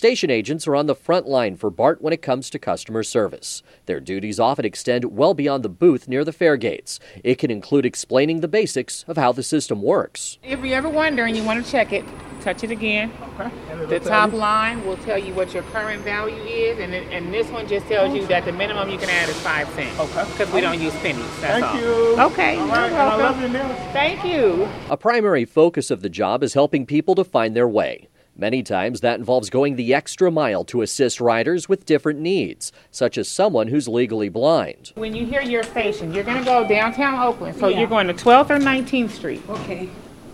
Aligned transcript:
Station 0.00 0.30
agents 0.30 0.66
are 0.66 0.74
on 0.76 0.86
the 0.86 0.94
front 0.94 1.26
line 1.26 1.56
for 1.56 1.68
BART 1.68 2.00
when 2.00 2.14
it 2.14 2.22
comes 2.22 2.48
to 2.48 2.58
customer 2.58 3.02
service. 3.02 3.62
Their 3.84 4.00
duties 4.00 4.40
often 4.40 4.64
extend 4.64 5.04
well 5.14 5.34
beyond 5.34 5.62
the 5.62 5.68
booth 5.68 6.08
near 6.08 6.24
the 6.24 6.32
fare 6.32 6.56
gates. 6.56 6.98
It 7.22 7.34
can 7.34 7.50
include 7.50 7.84
explaining 7.84 8.40
the 8.40 8.48
basics 8.48 9.04
of 9.06 9.18
how 9.18 9.32
the 9.32 9.42
system 9.42 9.82
works. 9.82 10.38
If 10.42 10.64
you're 10.64 10.78
ever 10.78 10.88
wonder 10.88 11.24
and 11.26 11.36
you 11.36 11.44
want 11.44 11.62
to 11.62 11.70
check 11.70 11.92
it, 11.92 12.06
touch 12.40 12.64
it 12.64 12.70
again. 12.70 13.12
Okay. 13.38 13.50
The 13.88 14.00
top 14.00 14.32
line 14.32 14.86
will 14.86 14.96
tell 14.96 15.18
you 15.18 15.34
what 15.34 15.52
your 15.52 15.64
current 15.64 16.02
value 16.02 16.44
is, 16.44 16.78
and, 16.78 16.94
it, 16.94 17.06
and 17.12 17.30
this 17.30 17.48
one 17.50 17.68
just 17.68 17.86
tells 17.86 18.14
you 18.14 18.26
that 18.28 18.46
the 18.46 18.52
minimum 18.52 18.88
you 18.88 18.96
can 18.96 19.10
add 19.10 19.28
is 19.28 19.38
five 19.42 19.68
cents. 19.74 20.00
Okay. 20.00 20.24
Because 20.30 20.50
we 20.50 20.62
don't 20.62 20.80
use 20.80 20.96
pennies. 21.00 21.26
That's 21.42 21.60
Thank 21.60 21.64
all. 21.66 21.76
you. 21.78 22.20
Okay. 22.32 22.56
All 22.56 22.66
you're 22.66 22.74
right, 22.74 22.92
I 22.92 23.16
love 23.16 23.36
welcome. 23.36 23.42
you 23.42 23.48
now. 23.48 23.92
Thank 23.92 24.24
you. 24.24 24.66
A 24.88 24.96
primary 24.96 25.44
focus 25.44 25.90
of 25.90 26.00
the 26.00 26.08
job 26.08 26.42
is 26.42 26.54
helping 26.54 26.86
people 26.86 27.14
to 27.16 27.22
find 27.22 27.54
their 27.54 27.68
way. 27.68 28.08
Many 28.36 28.62
times 28.62 29.00
that 29.00 29.18
involves 29.18 29.50
going 29.50 29.76
the 29.76 29.92
extra 29.92 30.30
mile 30.30 30.64
to 30.64 30.82
assist 30.82 31.20
riders 31.20 31.68
with 31.68 31.84
different 31.84 32.20
needs, 32.20 32.72
such 32.90 33.18
as 33.18 33.28
someone 33.28 33.68
who's 33.68 33.86
legally 33.88 34.28
blind. 34.28 34.92
When 34.94 35.14
you 35.14 35.26
hear 35.26 35.42
your 35.42 35.62
station, 35.62 36.14
you're 36.14 36.24
going 36.24 36.38
to 36.38 36.44
go 36.44 36.66
downtown 36.66 37.20
Oakland. 37.20 37.58
So 37.58 37.68
Yeah. 37.68 37.80
you're 37.80 37.88
going 37.88 38.06
to 38.06 38.14
12th 38.14 38.50
or 38.50 38.58
19th 38.58 39.10
Street. 39.10 39.42
Okay, 39.48 39.88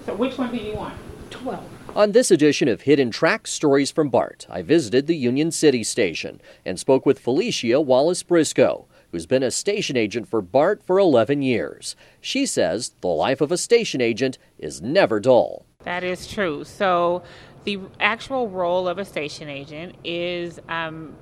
So 0.04 0.14
which 0.14 0.38
one 0.38 0.52
do 0.52 0.62
you 0.62 0.74
want? 0.74 0.94
12. 1.30 1.64
On 1.96 2.12
this 2.12 2.30
edition 2.30 2.68
of 2.68 2.82
Hidden 2.82 3.10
Tracks 3.10 3.50
Stories 3.50 3.90
from 3.90 4.08
BART, 4.10 4.46
I 4.50 4.62
visited 4.62 5.06
the 5.06 5.16
Union 5.16 5.50
City 5.50 5.82
station 5.82 6.40
and 6.64 6.78
spoke 6.78 7.06
with 7.06 7.18
Felicia 7.18 7.80
Wallace 7.80 8.22
Briscoe, 8.22 8.86
who's 9.10 9.26
been 9.26 9.42
a 9.42 9.50
station 9.50 9.96
agent 9.96 10.28
for 10.28 10.42
BART 10.42 10.82
for 10.84 10.98
11 10.98 11.42
years. 11.42 11.96
She 12.20 12.46
says 12.46 12.92
the 13.00 13.08
life 13.08 13.40
of 13.40 13.50
a 13.50 13.56
station 13.56 14.00
agent 14.00 14.36
is 14.58 14.80
never 14.82 15.18
dull. 15.18 15.64
That 15.84 16.04
is 16.04 16.26
true. 16.26 16.64
So, 16.64 17.22
the 17.66 17.80
actual 17.98 18.48
role 18.48 18.86
of 18.86 18.98
a 18.98 19.04
station 19.04 19.48
agent 19.48 19.96
is 20.04 20.60
um, 20.68 21.16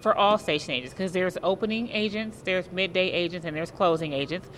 for 0.00 0.16
all 0.16 0.38
station 0.38 0.72
agents 0.72 0.94
because 0.94 1.12
there's 1.12 1.36
opening 1.42 1.90
agents, 1.90 2.40
there's 2.42 2.72
midday 2.72 3.10
agents, 3.10 3.46
and 3.46 3.54
there's 3.54 3.70
closing 3.70 4.14
agents. 4.14 4.48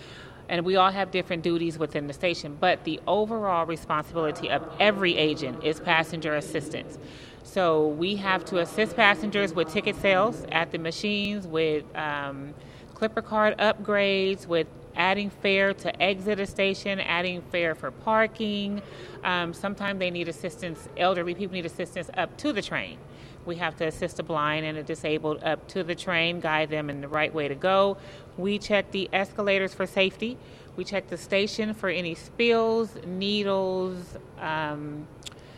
And 0.47 0.65
we 0.65 0.77
all 0.77 0.89
have 0.89 1.11
different 1.11 1.43
duties 1.43 1.77
within 1.77 2.07
the 2.07 2.13
station, 2.13 2.57
but 2.59 2.85
the 2.85 3.01
overall 3.07 3.65
responsibility 3.65 4.49
of 4.49 4.65
every 4.79 5.17
agent 5.17 5.63
is 5.65 5.81
passenger 5.81 6.35
assistance. 6.35 6.97
So 7.43 7.87
we 7.87 8.15
have 8.15 8.45
to 8.45 8.59
assist 8.59 8.95
passengers 8.95 9.53
with 9.53 9.69
ticket 9.69 9.97
sales 9.97 10.45
at 10.49 10.71
the 10.71 10.77
machines, 10.77 11.45
with 11.45 11.83
um, 11.95 12.53
Clipper 12.93 13.21
card 13.21 13.57
upgrades, 13.57 14.47
with 14.47 14.67
adding 14.95 15.29
fare 15.29 15.73
to 15.73 16.01
exit 16.01 16.39
a 16.39 16.45
station, 16.45 16.99
adding 16.99 17.41
fare 17.51 17.75
for 17.75 17.91
parking. 17.91 18.81
Um, 19.23 19.53
sometimes 19.53 19.99
they 19.99 20.11
need 20.11 20.27
assistance, 20.27 20.87
elderly 20.97 21.35
people 21.35 21.53
need 21.53 21.65
assistance 21.65 22.09
up 22.15 22.37
to 22.37 22.53
the 22.53 22.61
train. 22.61 22.97
We 23.45 23.55
have 23.55 23.75
to 23.77 23.85
assist 23.85 24.19
a 24.19 24.23
blind 24.23 24.65
and 24.65 24.77
a 24.77 24.83
disabled 24.83 25.43
up 25.43 25.67
to 25.69 25.83
the 25.83 25.95
train, 25.95 26.39
guide 26.39 26.69
them 26.69 26.89
in 26.89 27.01
the 27.01 27.07
right 27.07 27.33
way 27.33 27.47
to 27.47 27.55
go. 27.55 27.97
We 28.37 28.59
check 28.59 28.91
the 28.91 29.09
escalators 29.11 29.73
for 29.73 29.87
safety. 29.87 30.37
We 30.75 30.83
check 30.83 31.09
the 31.09 31.17
station 31.17 31.73
for 31.73 31.89
any 31.89 32.15
spills, 32.15 32.95
needles, 33.05 34.17
um, 34.39 35.07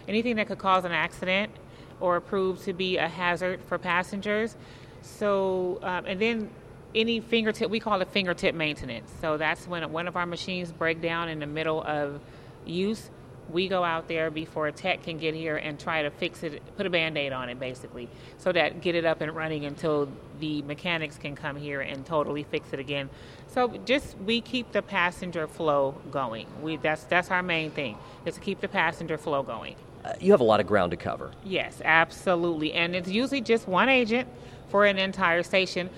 anything 0.07 0.37
that 0.37 0.47
could 0.47 0.59
cause 0.59 0.85
an 0.85 0.91
accident 0.91 1.51
or 1.99 2.19
prove 2.19 2.63
to 2.63 2.73
be 2.73 2.97
a 2.97 3.07
hazard 3.07 3.59
for 3.67 3.77
passengers. 3.77 4.55
So, 5.01 5.79
um, 5.83 6.05
and 6.05 6.19
then 6.19 6.49
any 6.95 7.19
fingertip, 7.19 7.69
we 7.69 7.79
call 7.79 8.01
it 8.01 8.07
fingertip 8.09 8.55
maintenance. 8.55 9.11
So 9.21 9.37
that's 9.37 9.67
when 9.67 9.91
one 9.91 10.07
of 10.07 10.15
our 10.15 10.25
machines 10.25 10.71
break 10.71 11.01
down 11.01 11.29
in 11.29 11.39
the 11.39 11.47
middle 11.47 11.83
of 11.83 12.19
use. 12.65 13.09
We 13.51 13.67
go 13.67 13.83
out 13.83 14.07
there 14.07 14.31
before 14.31 14.67
a 14.67 14.71
tech 14.71 15.03
can 15.03 15.17
get 15.17 15.33
here 15.33 15.57
and 15.57 15.77
try 15.77 16.03
to 16.03 16.11
fix 16.11 16.43
it, 16.43 16.61
put 16.77 16.85
a 16.85 16.89
band-aid 16.89 17.33
on 17.33 17.49
it 17.49 17.59
basically, 17.59 18.07
so 18.37 18.53
that 18.53 18.79
get 18.79 18.95
it 18.95 19.03
up 19.03 19.19
and 19.19 19.35
running 19.35 19.65
until 19.65 20.07
the 20.39 20.61
mechanics 20.61 21.17
can 21.17 21.35
come 21.35 21.57
here 21.57 21.81
and 21.81 22.05
totally 22.05 22.43
fix 22.43 22.71
it 22.71 22.79
again. 22.79 23.09
So 23.47 23.67
just 23.85 24.17
we 24.19 24.39
keep 24.39 24.71
the 24.71 24.81
passenger 24.81 25.45
flow 25.47 25.95
going. 26.09 26.47
We 26.61 26.77
that's 26.77 27.03
that's 27.03 27.31
our 27.31 27.43
main 27.43 27.71
thing 27.71 27.97
is 28.25 28.35
to 28.35 28.39
keep 28.39 28.61
the 28.61 28.69
passenger 28.69 29.17
flow 29.17 29.43
going. 29.43 29.75
Uh, 30.05 30.13
you 30.21 30.31
have 30.31 30.41
a 30.41 30.45
lot 30.45 30.61
of 30.61 30.67
ground 30.67 30.91
to 30.91 30.97
cover. 30.97 31.31
Yes, 31.43 31.81
absolutely. 31.83 32.73
And 32.73 32.95
it's 32.95 33.09
usually 33.09 33.41
just 33.41 33.67
one 33.67 33.89
agent 33.89 34.27
for 34.69 34.85
an 34.85 34.97
entire 34.97 35.43
station, 35.43 35.89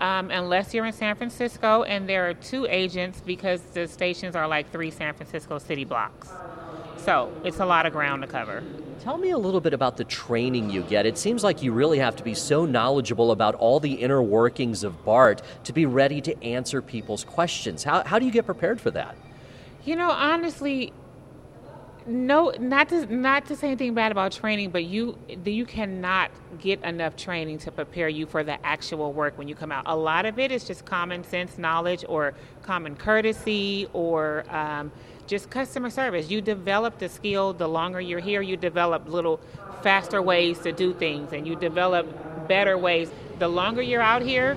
um, 0.00 0.30
unless 0.30 0.74
you're 0.74 0.86
in 0.86 0.92
San 0.92 1.16
Francisco, 1.16 1.82
and 1.82 2.08
there 2.08 2.28
are 2.28 2.34
two 2.34 2.66
agents 2.66 3.20
because 3.24 3.60
the 3.74 3.86
stations 3.86 4.36
are 4.36 4.46
like 4.46 4.70
three 4.70 4.90
San 4.90 5.14
Francisco 5.14 5.58
city 5.58 5.84
blocks. 5.84 6.28
So 6.98 7.32
it's 7.44 7.60
a 7.60 7.66
lot 7.66 7.86
of 7.86 7.92
ground 7.92 8.22
to 8.22 8.28
cover. 8.28 8.62
Tell 9.00 9.16
me 9.16 9.30
a 9.30 9.38
little 9.38 9.60
bit 9.60 9.72
about 9.72 9.96
the 9.96 10.04
training 10.04 10.70
you 10.70 10.82
get. 10.82 11.06
It 11.06 11.16
seems 11.16 11.44
like 11.44 11.62
you 11.62 11.72
really 11.72 11.98
have 11.98 12.16
to 12.16 12.24
be 12.24 12.34
so 12.34 12.64
knowledgeable 12.66 13.30
about 13.30 13.54
all 13.54 13.80
the 13.80 13.92
inner 13.94 14.20
workings 14.22 14.84
of 14.84 15.04
BART 15.04 15.40
to 15.64 15.72
be 15.72 15.86
ready 15.86 16.20
to 16.20 16.44
answer 16.44 16.82
people's 16.82 17.24
questions. 17.24 17.84
How, 17.84 18.02
how 18.04 18.18
do 18.18 18.26
you 18.26 18.32
get 18.32 18.44
prepared 18.44 18.80
for 18.80 18.90
that? 18.90 19.16
You 19.84 19.96
know, 19.96 20.10
honestly, 20.10 20.92
no, 22.08 22.52
not 22.58 22.88
to 22.88 23.06
not 23.14 23.46
to 23.46 23.56
say 23.56 23.68
anything 23.68 23.92
bad 23.92 24.12
about 24.12 24.32
training, 24.32 24.70
but 24.70 24.84
you 24.84 25.18
you 25.44 25.66
cannot 25.66 26.30
get 26.58 26.82
enough 26.82 27.16
training 27.16 27.58
to 27.58 27.70
prepare 27.70 28.08
you 28.08 28.26
for 28.26 28.42
the 28.42 28.64
actual 28.64 29.12
work 29.12 29.36
when 29.36 29.46
you 29.46 29.54
come 29.54 29.70
out. 29.70 29.84
A 29.86 29.94
lot 29.96 30.24
of 30.24 30.38
it 30.38 30.50
is 30.50 30.64
just 30.64 30.86
common 30.86 31.22
sense 31.22 31.58
knowledge 31.58 32.04
or 32.08 32.34
common 32.62 32.96
courtesy 32.96 33.88
or 33.92 34.44
um, 34.48 34.90
just 35.26 35.50
customer 35.50 35.90
service. 35.90 36.30
You 36.30 36.40
develop 36.40 36.98
the 36.98 37.10
skill 37.10 37.52
the 37.52 37.68
longer 37.68 38.00
you're 38.00 38.20
here. 38.20 38.40
You 38.40 38.56
develop 38.56 39.06
little 39.06 39.38
faster 39.82 40.22
ways 40.22 40.58
to 40.60 40.72
do 40.72 40.94
things, 40.94 41.32
and 41.32 41.46
you 41.46 41.56
develop 41.56 42.48
better 42.48 42.78
ways. 42.78 43.10
The 43.38 43.48
longer 43.48 43.82
you're 43.82 44.02
out 44.02 44.22
here, 44.22 44.56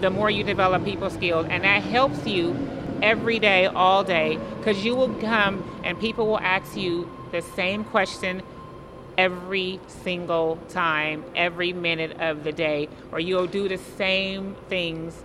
the 0.00 0.10
more 0.10 0.30
you 0.30 0.44
develop 0.44 0.84
people 0.84 1.10
skills, 1.10 1.46
and 1.50 1.64
that 1.64 1.82
helps 1.82 2.24
you 2.24 2.73
every 3.04 3.38
day, 3.38 3.66
all 3.66 4.02
day, 4.02 4.38
because 4.58 4.82
you 4.82 4.96
will 4.96 5.14
come 5.16 5.62
and 5.84 6.00
people 6.00 6.26
will 6.26 6.40
ask 6.40 6.74
you 6.74 7.08
the 7.32 7.42
same 7.42 7.84
question 7.84 8.42
every 9.18 9.78
single 9.86 10.58
time, 10.70 11.22
every 11.36 11.72
minute 11.74 12.16
of 12.18 12.44
the 12.44 12.52
day, 12.52 12.88
or 13.12 13.20
you'll 13.20 13.46
do 13.46 13.68
the 13.68 13.76
same 13.76 14.56
things 14.70 15.22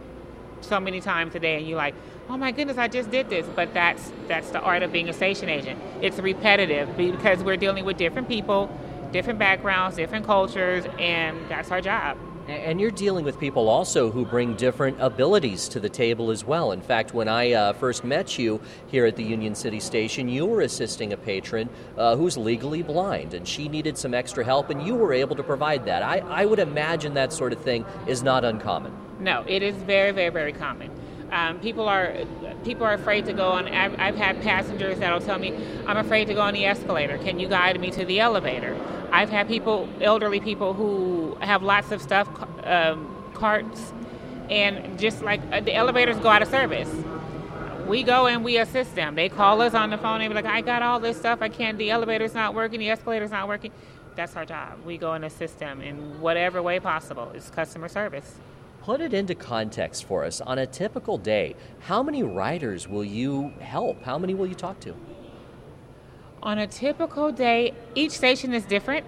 so 0.61 0.77
many 0.79 0.99
times 0.99 1.33
a 1.35 1.39
day, 1.39 1.55
and 1.57 1.67
you're 1.67 1.77
like, 1.77 1.95
"Oh 2.29 2.35
my 2.35 2.51
goodness, 2.51 2.77
I 2.77 2.89
just 2.89 3.09
did 3.11 3.29
this." 3.29 3.47
But 3.55 3.73
that's 3.73 4.11
that's 4.27 4.49
the 4.51 4.59
art 4.59 4.83
of 4.83 4.91
being 4.91 5.07
a 5.07 5.13
station 5.13 5.47
agent. 5.47 5.79
It's 6.01 6.19
repetitive 6.19 6.97
because 6.97 7.43
we're 7.43 7.57
dealing 7.57 7.85
with 7.85 7.97
different 7.97 8.27
people, 8.27 8.69
different 9.13 9.39
backgrounds, 9.39 9.95
different 9.95 10.25
cultures, 10.25 10.83
and 10.99 11.37
that's 11.47 11.71
our 11.71 11.81
job. 11.81 12.17
And 12.49 12.81
you're 12.81 12.89
dealing 12.89 13.25
with 13.25 13.39
people 13.39 13.69
also 13.69 14.09
who 14.09 14.25
bring 14.25 14.55
different 14.55 14.97
abilities 14.99 15.69
to 15.69 15.79
the 15.79 15.87
table 15.87 16.31
as 16.31 16.43
well. 16.43 16.71
In 16.71 16.81
fact, 16.81 17.13
when 17.13 17.27
I 17.27 17.51
uh, 17.51 17.73
first 17.73 18.03
met 18.03 18.39
you 18.39 18.59
here 18.87 19.05
at 19.05 19.15
the 19.15 19.23
Union 19.23 19.53
City 19.53 19.79
Station, 19.79 20.27
you 20.27 20.47
were 20.47 20.61
assisting 20.61 21.13
a 21.13 21.17
patron 21.17 21.69
uh, 21.95 22.15
who's 22.15 22.37
legally 22.37 22.81
blind, 22.81 23.35
and 23.35 23.47
she 23.47 23.69
needed 23.69 23.99
some 23.99 24.15
extra 24.15 24.43
help, 24.43 24.71
and 24.71 24.81
you 24.81 24.95
were 24.95 25.13
able 25.13 25.35
to 25.35 25.43
provide 25.43 25.85
that. 25.85 26.01
I, 26.01 26.19
I 26.27 26.45
would 26.45 26.57
imagine 26.57 27.13
that 27.13 27.31
sort 27.31 27.53
of 27.53 27.61
thing 27.61 27.85
is 28.07 28.23
not 28.23 28.43
uncommon. 28.43 28.93
No, 29.19 29.43
it 29.47 29.61
is 29.61 29.75
very, 29.83 30.09
very, 30.09 30.31
very 30.31 30.53
common. 30.53 30.89
Um, 31.31 31.59
people 31.59 31.87
are 31.87 32.15
people 32.63 32.83
are 32.87 32.93
afraid 32.93 33.25
to 33.25 33.33
go 33.33 33.49
on. 33.49 33.67
I've, 33.67 33.99
I've 33.99 34.15
had 34.15 34.41
passengers 34.41 34.97
that'll 34.97 35.19
tell 35.19 35.37
me, 35.37 35.53
"I'm 35.85 35.97
afraid 35.97 36.25
to 36.25 36.33
go 36.33 36.41
on 36.41 36.55
the 36.55 36.65
escalator. 36.65 37.19
Can 37.19 37.39
you 37.39 37.47
guide 37.47 37.79
me 37.79 37.91
to 37.91 38.05
the 38.05 38.19
elevator?" 38.19 38.75
I've 39.11 39.29
had 39.29 39.47
people, 39.47 39.89
elderly 40.01 40.39
people, 40.39 40.73
who 40.73 41.35
have 41.41 41.63
lots 41.63 41.91
of 41.91 42.01
stuff, 42.01 42.27
um, 42.63 43.15
carts, 43.33 43.93
and 44.49 44.99
just 44.99 45.21
like 45.21 45.41
uh, 45.51 45.61
the 45.61 45.73
elevators 45.73 46.17
go 46.17 46.29
out 46.29 46.41
of 46.41 46.47
service. 46.47 46.89
We 47.87 48.03
go 48.03 48.27
and 48.27 48.43
we 48.43 48.57
assist 48.57 48.93
them. 48.95 49.15
They 49.15 49.29
call 49.29 49.61
us 49.61 49.73
on 49.73 49.89
the 49.89 49.97
phone 49.97 50.21
and 50.21 50.29
be 50.29 50.35
like, 50.35 50.45
"I 50.45 50.61
got 50.61 50.81
all 50.83 50.99
this 50.99 51.17
stuff. 51.17 51.41
I 51.41 51.49
can't. 51.49 51.77
The 51.77 51.89
elevator's 51.89 52.33
not 52.33 52.53
working. 52.53 52.79
The 52.79 52.89
escalator's 52.89 53.31
not 53.31 53.47
working." 53.47 53.71
That's 54.15 54.35
our 54.35 54.45
job. 54.45 54.83
We 54.85 54.97
go 54.97 55.13
and 55.13 55.23
assist 55.23 55.59
them 55.59 55.81
in 55.81 56.19
whatever 56.19 56.61
way 56.61 56.79
possible. 56.79 57.31
It's 57.33 57.49
customer 57.49 57.87
service. 57.87 58.35
Put 58.81 59.01
it 59.01 59.13
into 59.13 59.35
context 59.35 60.05
for 60.05 60.23
us. 60.23 60.41
On 60.41 60.57
a 60.57 60.65
typical 60.65 61.17
day, 61.17 61.55
how 61.79 62.03
many 62.03 62.23
riders 62.23 62.87
will 62.87 63.03
you 63.03 63.53
help? 63.59 64.01
How 64.03 64.17
many 64.17 64.33
will 64.33 64.47
you 64.47 64.55
talk 64.55 64.79
to? 64.81 64.95
On 66.41 66.57
a 66.57 66.67
typical 66.67 67.33
day, 67.33 67.73
each 67.95 68.11
station 68.11 68.53
is 68.53 68.63
different. 68.63 69.05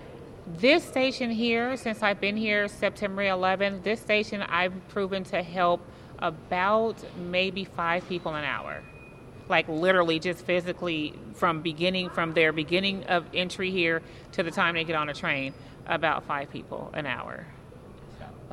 This 0.57 0.83
station 0.83 1.31
here, 1.31 1.77
since 1.77 2.03
I've 2.03 2.19
been 2.19 2.35
here 2.35 2.67
September 2.67 3.23
11th, 3.23 3.83
this 3.83 4.01
station 4.01 4.41
I've 4.41 4.73
proven 4.89 5.23
to 5.25 5.41
help 5.41 5.79
about 6.19 6.97
maybe 7.17 7.63
five 7.63 8.07
people 8.09 8.35
an 8.35 8.43
hour. 8.43 8.81
Like 9.47 9.69
literally, 9.69 10.19
just 10.19 10.43
physically, 10.43 11.13
from 11.33 11.61
beginning, 11.61 12.09
from 12.09 12.33
their 12.33 12.51
beginning 12.51 13.05
of 13.05 13.25
entry 13.33 13.71
here 13.71 14.01
to 14.33 14.43
the 14.43 14.51
time 14.51 14.75
they 14.75 14.83
get 14.83 14.97
on 14.97 15.07
a 15.07 15.13
train, 15.13 15.53
about 15.85 16.23
five 16.25 16.51
people 16.51 16.91
an 16.93 17.05
hour. 17.05 17.45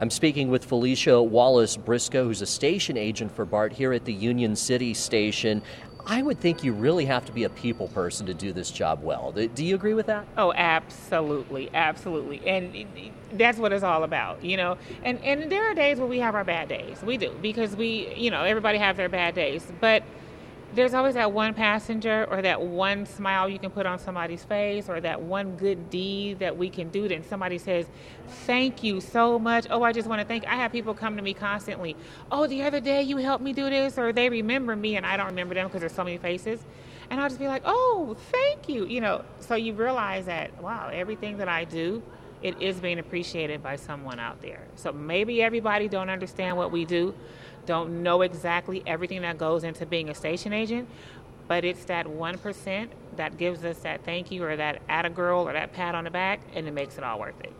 I'm 0.00 0.10
speaking 0.10 0.48
with 0.48 0.64
Felicia 0.64 1.20
Wallace 1.20 1.76
Briscoe, 1.76 2.22
who's 2.22 2.40
a 2.40 2.46
station 2.46 2.96
agent 2.96 3.34
for 3.34 3.44
BART 3.44 3.72
here 3.72 3.92
at 3.92 4.04
the 4.04 4.12
Union 4.12 4.54
City 4.54 4.94
Station. 4.94 5.60
I 6.10 6.22
would 6.22 6.40
think 6.40 6.64
you 6.64 6.72
really 6.72 7.04
have 7.04 7.26
to 7.26 7.32
be 7.32 7.44
a 7.44 7.50
people 7.50 7.88
person 7.88 8.24
to 8.26 8.34
do 8.34 8.54
this 8.54 8.70
job 8.70 9.02
well. 9.02 9.30
Do 9.30 9.64
you 9.64 9.74
agree 9.74 9.92
with 9.92 10.06
that? 10.06 10.26
Oh, 10.38 10.54
absolutely, 10.54 11.68
absolutely, 11.74 12.40
and 12.46 12.86
that's 13.34 13.58
what 13.58 13.74
it's 13.74 13.84
all 13.84 14.04
about, 14.04 14.42
you 14.42 14.56
know. 14.56 14.78
And 15.02 15.22
and 15.22 15.52
there 15.52 15.70
are 15.70 15.74
days 15.74 15.98
where 15.98 16.06
we 16.06 16.18
have 16.20 16.34
our 16.34 16.44
bad 16.44 16.68
days. 16.68 17.02
We 17.02 17.18
do 17.18 17.36
because 17.42 17.76
we, 17.76 18.14
you 18.14 18.30
know, 18.30 18.42
everybody 18.42 18.78
has 18.78 18.96
their 18.96 19.10
bad 19.10 19.34
days, 19.34 19.70
but 19.82 20.02
there's 20.74 20.92
always 20.92 21.14
that 21.14 21.32
one 21.32 21.54
passenger 21.54 22.26
or 22.30 22.42
that 22.42 22.60
one 22.60 23.06
smile 23.06 23.48
you 23.48 23.58
can 23.58 23.70
put 23.70 23.86
on 23.86 23.98
somebody's 23.98 24.44
face 24.44 24.88
or 24.88 25.00
that 25.00 25.20
one 25.20 25.56
good 25.56 25.88
deed 25.88 26.40
that 26.40 26.56
we 26.56 26.68
can 26.68 26.90
do. 26.90 27.08
Then 27.08 27.24
somebody 27.24 27.58
says, 27.58 27.86
Thank 28.46 28.82
you 28.82 29.00
so 29.00 29.38
much. 29.38 29.66
Oh, 29.70 29.82
I 29.82 29.92
just 29.92 30.08
want 30.08 30.20
to 30.20 30.26
thank. 30.26 30.46
I 30.46 30.56
have 30.56 30.70
people 30.70 30.92
come 30.92 31.16
to 31.16 31.22
me 31.22 31.32
constantly. 31.32 31.96
Oh, 32.30 32.46
the 32.46 32.62
other 32.62 32.80
day 32.80 33.02
you 33.02 33.16
helped 33.16 33.42
me 33.42 33.52
do 33.52 33.70
this, 33.70 33.98
or 33.98 34.12
they 34.12 34.28
remember 34.28 34.76
me 34.76 34.96
and 34.96 35.06
I 35.06 35.16
don't 35.16 35.26
remember 35.26 35.54
them 35.54 35.68
because 35.68 35.80
there's 35.80 35.92
so 35.92 36.04
many 36.04 36.18
faces. 36.18 36.60
And 37.10 37.20
I'll 37.20 37.28
just 37.28 37.40
be 37.40 37.48
like, 37.48 37.62
Oh, 37.64 38.16
thank 38.30 38.68
you. 38.68 38.84
You 38.86 39.00
know, 39.00 39.24
so 39.40 39.54
you 39.54 39.72
realize 39.72 40.26
that, 40.26 40.62
wow, 40.62 40.90
everything 40.92 41.38
that 41.38 41.48
I 41.48 41.64
do, 41.64 42.02
it 42.42 42.60
is 42.60 42.78
being 42.78 42.98
appreciated 42.98 43.62
by 43.62 43.76
someone 43.76 44.20
out 44.20 44.42
there. 44.42 44.60
So 44.76 44.92
maybe 44.92 45.42
everybody 45.42 45.88
don't 45.88 46.10
understand 46.10 46.56
what 46.56 46.70
we 46.70 46.84
do 46.84 47.14
don't 47.68 48.02
know 48.02 48.22
exactly 48.22 48.82
everything 48.86 49.20
that 49.20 49.36
goes 49.36 49.62
into 49.62 49.84
being 49.84 50.08
a 50.08 50.14
station 50.14 50.54
agent, 50.54 50.88
but 51.46 51.66
it's 51.66 51.84
that 51.84 52.06
1% 52.06 52.88
that 53.16 53.36
gives 53.36 53.62
us 53.62 53.78
that 53.80 54.02
thank 54.04 54.30
you 54.30 54.42
or 54.42 54.56
that 54.56 54.80
at 54.88 55.04
a 55.04 55.10
girl 55.10 55.46
or 55.46 55.52
that 55.52 55.74
pat 55.74 55.94
on 55.94 56.04
the 56.04 56.10
back, 56.10 56.40
and 56.54 56.66
it 56.66 56.72
makes 56.72 56.96
it 56.96 57.04
all 57.04 57.20
worth 57.20 57.38
it. 57.40 57.52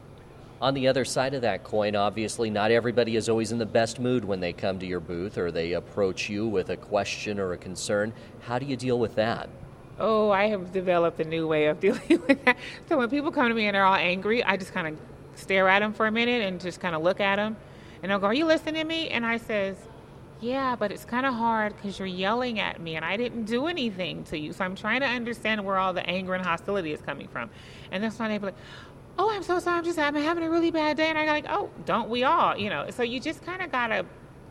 On 0.62 0.72
the 0.72 0.88
other 0.88 1.04
side 1.04 1.34
of 1.34 1.42
that 1.42 1.62
coin, 1.62 1.94
obviously, 1.94 2.48
not 2.48 2.70
everybody 2.70 3.16
is 3.16 3.28
always 3.28 3.52
in 3.52 3.58
the 3.58 3.66
best 3.66 4.00
mood 4.00 4.24
when 4.24 4.40
they 4.40 4.54
come 4.54 4.78
to 4.78 4.86
your 4.86 4.98
booth 4.98 5.36
or 5.36 5.52
they 5.52 5.74
approach 5.74 6.30
you 6.30 6.48
with 6.48 6.70
a 6.70 6.76
question 6.76 7.38
or 7.38 7.52
a 7.52 7.58
concern. 7.58 8.14
How 8.40 8.58
do 8.58 8.64
you 8.64 8.76
deal 8.76 8.98
with 8.98 9.14
that? 9.16 9.50
Oh, 10.00 10.30
I 10.30 10.46
have 10.46 10.72
developed 10.72 11.20
a 11.20 11.24
new 11.24 11.46
way 11.46 11.66
of 11.66 11.80
dealing 11.86 12.22
with 12.26 12.42
that. 12.46 12.56
So 12.88 12.96
when 12.96 13.10
people 13.10 13.30
come 13.30 13.48
to 13.48 13.54
me 13.54 13.66
and 13.66 13.74
they're 13.74 13.84
all 13.84 13.94
angry, 13.94 14.42
I 14.42 14.56
just 14.56 14.72
kind 14.72 14.88
of 14.88 14.98
stare 15.34 15.68
at 15.68 15.80
them 15.80 15.92
for 15.92 16.06
a 16.06 16.10
minute 16.10 16.42
and 16.42 16.58
just 16.58 16.80
kind 16.80 16.96
of 16.96 17.02
look 17.02 17.20
at 17.20 17.36
them. 17.36 17.56
And 18.02 18.10
they'll 18.10 18.18
go, 18.18 18.26
Are 18.26 18.34
you 18.34 18.46
listening 18.46 18.74
to 18.74 18.84
me? 18.84 19.10
And 19.10 19.26
I 19.26 19.36
says, 19.36 19.76
yeah, 20.40 20.76
but 20.76 20.92
it's 20.92 21.04
kind 21.04 21.26
of 21.26 21.34
hard 21.34 21.74
because 21.76 21.98
you're 21.98 22.06
yelling 22.06 22.60
at 22.60 22.80
me 22.80 22.96
and 22.96 23.04
I 23.04 23.16
didn't 23.16 23.44
do 23.44 23.66
anything 23.66 24.24
to 24.24 24.38
you. 24.38 24.52
So 24.52 24.64
I'm 24.64 24.76
trying 24.76 25.00
to 25.00 25.06
understand 25.06 25.64
where 25.64 25.78
all 25.78 25.92
the 25.92 26.06
anger 26.08 26.34
and 26.34 26.44
hostility 26.44 26.92
is 26.92 27.00
coming 27.00 27.28
from. 27.28 27.50
And 27.90 28.02
that's 28.02 28.18
when 28.18 28.30
they 28.30 28.38
be 28.38 28.46
like, 28.46 28.54
oh, 29.18 29.30
I'm 29.30 29.42
so 29.42 29.58
sorry. 29.58 29.78
I'm 29.78 29.84
just 29.84 29.98
I'm 29.98 30.14
having 30.14 30.44
a 30.44 30.50
really 30.50 30.70
bad 30.70 30.96
day. 30.96 31.08
And 31.08 31.18
I'm 31.18 31.26
like, 31.26 31.46
oh, 31.48 31.70
don't 31.84 32.08
we 32.08 32.22
all? 32.22 32.56
You 32.56 32.70
know, 32.70 32.88
so 32.90 33.02
you 33.02 33.18
just 33.18 33.44
kind 33.44 33.62
of 33.62 33.72
got 33.72 33.88
to 33.88 34.06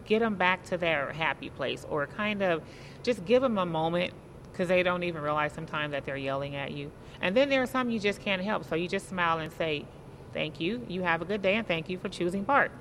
get 0.06 0.20
them 0.20 0.36
back 0.36 0.64
to 0.66 0.78
their 0.78 1.14
happy 1.14 1.50
place 1.50 1.86
or 1.90 2.08
kind 2.08 2.42
of 2.42 2.64
just 3.04 3.26
give 3.26 3.42
them 3.42 3.58
a 3.58 3.66
moment 3.66 4.14
because 4.52 4.68
they 4.68 4.84
don't 4.84 5.04
even 5.04 5.22
realize 5.22 5.54
sometimes 5.54 5.92
that 5.92 6.06
they're 6.06 6.18
yelling 6.18 6.56
at 6.56 6.72
you. 6.72 6.92
And 7.22 7.36
then 7.36 7.50
there 7.50 7.62
are 7.62 7.68
some 7.68 7.90
you 7.90 8.00
just 8.00 8.22
can't 8.22 8.42
help. 8.42 8.66
So 8.66 8.76
you 8.76 8.88
just 8.88 9.08
smile 9.08 9.40
and 9.40 9.54
say, 9.54 9.86
thank 10.34 10.60
you. 10.60 10.86
You 10.88 11.04
have 11.04 11.22
a 11.22 11.26
good 11.26 11.42
day 11.42 11.56
and 11.56 11.68
thank 11.68 11.90
you 11.90 11.98
for 11.98 12.10
choosing 12.10 12.44
BART. 12.44 12.72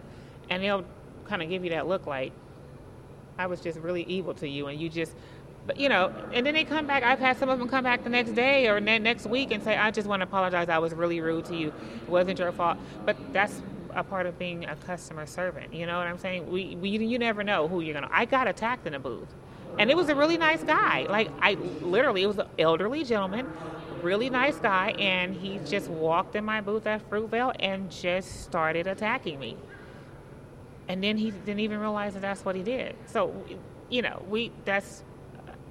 And 0.51 0.63
they'll 0.63 0.85
kind 1.27 1.43
of 1.43 1.49
give 1.49 1.65
you 1.65 1.71
that 1.71 1.87
look 1.87 2.07
like, 2.07 2.33
I 3.39 3.47
was 3.47 3.61
just 3.61 3.79
really 3.79 4.03
evil 4.05 4.35
to 4.35 4.49
you, 4.49 4.69
and 4.69 4.81
you 4.81 4.89
just, 4.89 5.13
but 5.67 5.79
you 5.79 5.89
know, 5.89 6.13
and 6.33 6.47
then 6.47 6.55
they 6.55 6.65
come 6.65 6.87
back. 6.87 7.03
I've 7.03 7.19
had 7.19 7.39
some 7.39 7.49
of 7.49 7.59
them 7.59 7.69
come 7.69 7.85
back 7.85 8.05
the 8.05 8.11
next 8.11 8.33
day 8.33 8.69
or 8.69 8.81
ne- 8.81 8.99
next 8.99 9.27
week 9.27 9.51
and 9.51 9.63
say, 9.63 9.77
I 9.77 9.91
just 9.91 10.09
want 10.09 10.21
to 10.21 10.25
apologize. 10.25 10.69
I 10.69 10.79
was 10.79 10.95
really 10.95 11.21
rude 11.21 11.45
to 11.47 11.57
you. 11.57 11.69
It 12.03 12.09
wasn't 12.09 12.39
your 12.39 12.53
fault. 12.53 12.79
But 13.05 13.17
that's 13.33 13.63
a 13.95 14.05
part 14.05 14.27
of 14.27 14.39
being 14.39 14.65
a 14.67 14.77
customer 14.77 15.27
servant. 15.27 15.75
You 15.75 15.87
know 15.87 15.99
what 15.99 16.07
I'm 16.07 16.19
saying? 16.19 16.51
We, 16.51 16.77
we 16.77 16.91
you 16.91 17.19
never 17.19 17.43
know 17.43 17.69
who 17.69 17.81
you're 17.81 17.95
gonna. 17.95 18.11
I 18.13 18.25
got 18.25 18.47
attacked 18.47 18.87
in 18.87 18.95
a 18.95 19.01
booth, 19.01 19.29
and 19.79 19.91
it 19.91 19.97
was 19.97 20.09
a 20.09 20.15
really 20.15 20.39
nice 20.39 20.63
guy. 20.63 21.07
Like 21.09 21.31
I 21.41 21.55
literally, 21.83 22.23
it 22.23 22.27
was 22.27 22.39
an 22.39 22.49
elderly 22.59 23.05
gentleman, 23.05 23.51
really 24.03 24.31
nice 24.31 24.57
guy, 24.57 24.91
and 24.99 25.35
he 25.35 25.59
just 25.67 25.89
walked 25.89 26.37
in 26.37 26.45
my 26.45 26.61
booth 26.61 26.87
at 26.87 27.09
Fruitvale 27.11 27.55
and 27.59 27.91
just 27.91 28.43
started 28.45 28.87
attacking 28.87 29.39
me 29.41 29.57
and 30.89 31.03
then 31.03 31.17
he 31.17 31.31
didn't 31.31 31.61
even 31.61 31.81
realize 31.81 32.15
that 32.15 32.23
that's 32.23 32.45
what 32.45 32.55
he 32.55 32.63
did. 32.63 32.95
So, 33.07 33.35
you 33.89 34.03
know, 34.03 34.25
we 34.29 34.53
that's 34.65 35.03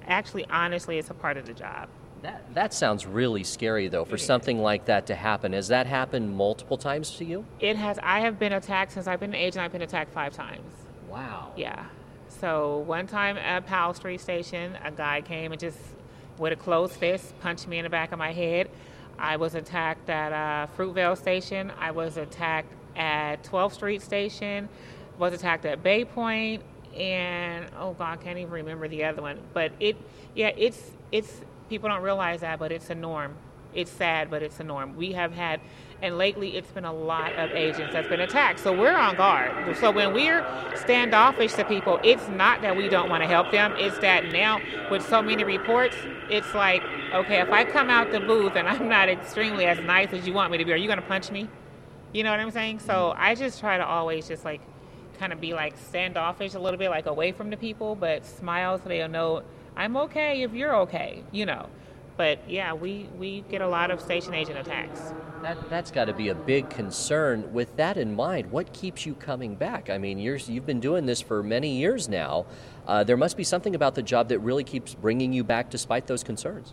actually 0.06 0.46
honestly 0.46 0.98
it's 0.98 1.10
a 1.10 1.14
part 1.14 1.36
of 1.36 1.46
the 1.46 1.52
job. 1.52 1.88
That 2.22 2.54
that 2.54 2.74
sounds 2.74 3.06
really 3.06 3.44
scary 3.44 3.88
though 3.88 4.04
for 4.04 4.18
something 4.18 4.58
like 4.58 4.86
that 4.86 5.06
to 5.06 5.14
happen. 5.14 5.52
Has 5.52 5.68
that 5.68 5.86
happened 5.86 6.34
multiple 6.36 6.76
times 6.76 7.12
to 7.16 7.24
you? 7.24 7.44
It 7.60 7.76
has. 7.76 7.98
I 8.02 8.20
have 8.20 8.38
been 8.38 8.52
attacked 8.52 8.92
since 8.92 9.06
I've 9.06 9.20
been 9.20 9.30
an 9.30 9.36
agent. 9.36 9.64
I've 9.64 9.72
been 9.72 9.82
attacked 9.82 10.12
five 10.12 10.32
times. 10.32 10.72
Wow. 11.08 11.52
Yeah. 11.56 11.86
So 12.28 12.78
one 12.78 13.06
time 13.06 13.36
at 13.38 13.66
Powell 13.66 13.94
Street 13.94 14.20
Station, 14.20 14.76
a 14.84 14.90
guy 14.90 15.20
came 15.22 15.52
and 15.52 15.60
just 15.60 15.78
with 16.38 16.52
a 16.52 16.56
closed 16.56 16.94
fist 16.94 17.38
punched 17.40 17.66
me 17.66 17.78
in 17.78 17.84
the 17.84 17.90
back 17.90 18.12
of 18.12 18.18
my 18.18 18.32
head. 18.32 18.68
I 19.18 19.36
was 19.36 19.54
attacked 19.54 20.10
at 20.10 20.32
uh, 20.32 20.66
Fruitvale 20.76 21.16
Station. 21.16 21.72
I 21.78 21.90
was 21.92 22.18
attacked 22.18 22.72
at 22.96 23.42
12th 23.44 23.72
Street 23.72 24.02
Station 24.02 24.68
was 25.18 25.32
attacked 25.32 25.64
at 25.64 25.82
Bay 25.82 26.04
Point, 26.04 26.62
and 26.96 27.66
oh 27.78 27.92
God, 27.92 28.18
I 28.18 28.22
can't 28.22 28.38
even 28.38 28.52
remember 28.52 28.88
the 28.88 29.04
other 29.04 29.22
one. 29.22 29.38
But 29.52 29.72
it, 29.80 29.96
yeah, 30.34 30.50
it's 30.56 30.92
it's 31.12 31.40
people 31.68 31.88
don't 31.88 32.02
realize 32.02 32.40
that, 32.40 32.58
but 32.58 32.72
it's 32.72 32.90
a 32.90 32.94
norm. 32.94 33.34
It's 33.74 33.90
sad, 33.90 34.30
but 34.30 34.42
it's 34.42 34.58
a 34.58 34.64
norm. 34.64 34.96
We 34.96 35.12
have 35.12 35.32
had, 35.32 35.60
and 36.00 36.16
lately 36.16 36.56
it's 36.56 36.70
been 36.70 36.86
a 36.86 36.92
lot 36.92 37.34
of 37.34 37.50
agents 37.50 37.92
that's 37.92 38.08
been 38.08 38.20
attacked. 38.20 38.60
So 38.60 38.72
we're 38.72 38.96
on 38.96 39.16
guard. 39.16 39.76
So 39.76 39.90
when 39.90 40.14
we're 40.14 40.46
standoffish 40.76 41.52
to 41.54 41.64
people, 41.64 42.00
it's 42.02 42.26
not 42.28 42.62
that 42.62 42.74
we 42.74 42.88
don't 42.88 43.10
want 43.10 43.22
to 43.22 43.28
help 43.28 43.50
them. 43.50 43.74
It's 43.76 43.98
that 43.98 44.32
now 44.32 44.60
with 44.90 45.06
so 45.06 45.20
many 45.20 45.44
reports, 45.44 45.94
it's 46.30 46.54
like, 46.54 46.82
okay, 47.12 47.40
if 47.40 47.50
I 47.50 47.64
come 47.64 47.90
out 47.90 48.12
the 48.12 48.20
booth 48.20 48.56
and 48.56 48.66
I'm 48.68 48.88
not 48.88 49.10
extremely 49.10 49.66
as 49.66 49.78
nice 49.80 50.10
as 50.14 50.26
you 50.26 50.32
want 50.32 50.52
me 50.52 50.58
to 50.58 50.64
be, 50.64 50.72
are 50.72 50.76
you 50.76 50.86
going 50.86 51.00
to 51.00 51.06
punch 51.06 51.30
me? 51.30 51.46
You 52.14 52.24
know 52.24 52.30
what 52.30 52.40
I'm 52.40 52.50
saying? 52.50 52.78
So 52.78 53.12
I 53.14 53.34
just 53.34 53.60
try 53.60 53.76
to 53.76 53.84
always 53.84 54.26
just 54.26 54.42
like 54.42 54.62
kind 55.18 55.32
of 55.32 55.40
be 55.40 55.54
like 55.54 55.76
standoffish 55.76 56.54
a 56.54 56.58
little 56.58 56.78
bit, 56.78 56.90
like 56.90 57.06
away 57.06 57.32
from 57.32 57.50
the 57.50 57.56
people, 57.56 57.94
but 57.94 58.24
smile 58.24 58.78
so 58.78 58.88
they'll 58.88 59.08
know 59.08 59.42
I'm 59.76 59.96
okay 59.96 60.42
if 60.42 60.54
you're 60.54 60.74
okay, 60.76 61.22
you 61.32 61.46
know. 61.46 61.68
But 62.16 62.48
yeah, 62.48 62.72
we, 62.72 63.08
we 63.18 63.42
get 63.50 63.60
a 63.60 63.68
lot 63.68 63.90
of 63.90 64.00
station 64.00 64.32
agent 64.32 64.58
attacks. 64.58 65.12
That, 65.42 65.68
that's 65.68 65.90
got 65.90 66.06
to 66.06 66.14
be 66.14 66.30
a 66.30 66.34
big 66.34 66.70
concern. 66.70 67.52
With 67.52 67.76
that 67.76 67.98
in 67.98 68.14
mind, 68.14 68.50
what 68.50 68.72
keeps 68.72 69.04
you 69.04 69.14
coming 69.14 69.54
back? 69.54 69.90
I 69.90 69.98
mean, 69.98 70.18
you're, 70.18 70.36
you've 70.36 70.64
been 70.64 70.80
doing 70.80 71.04
this 71.04 71.20
for 71.20 71.42
many 71.42 71.76
years 71.76 72.08
now. 72.08 72.46
Uh, 72.86 73.04
there 73.04 73.18
must 73.18 73.36
be 73.36 73.44
something 73.44 73.74
about 73.74 73.94
the 73.94 74.02
job 74.02 74.28
that 74.30 74.38
really 74.38 74.64
keeps 74.64 74.94
bringing 74.94 75.34
you 75.34 75.44
back 75.44 75.68
despite 75.68 76.06
those 76.06 76.24
concerns. 76.24 76.72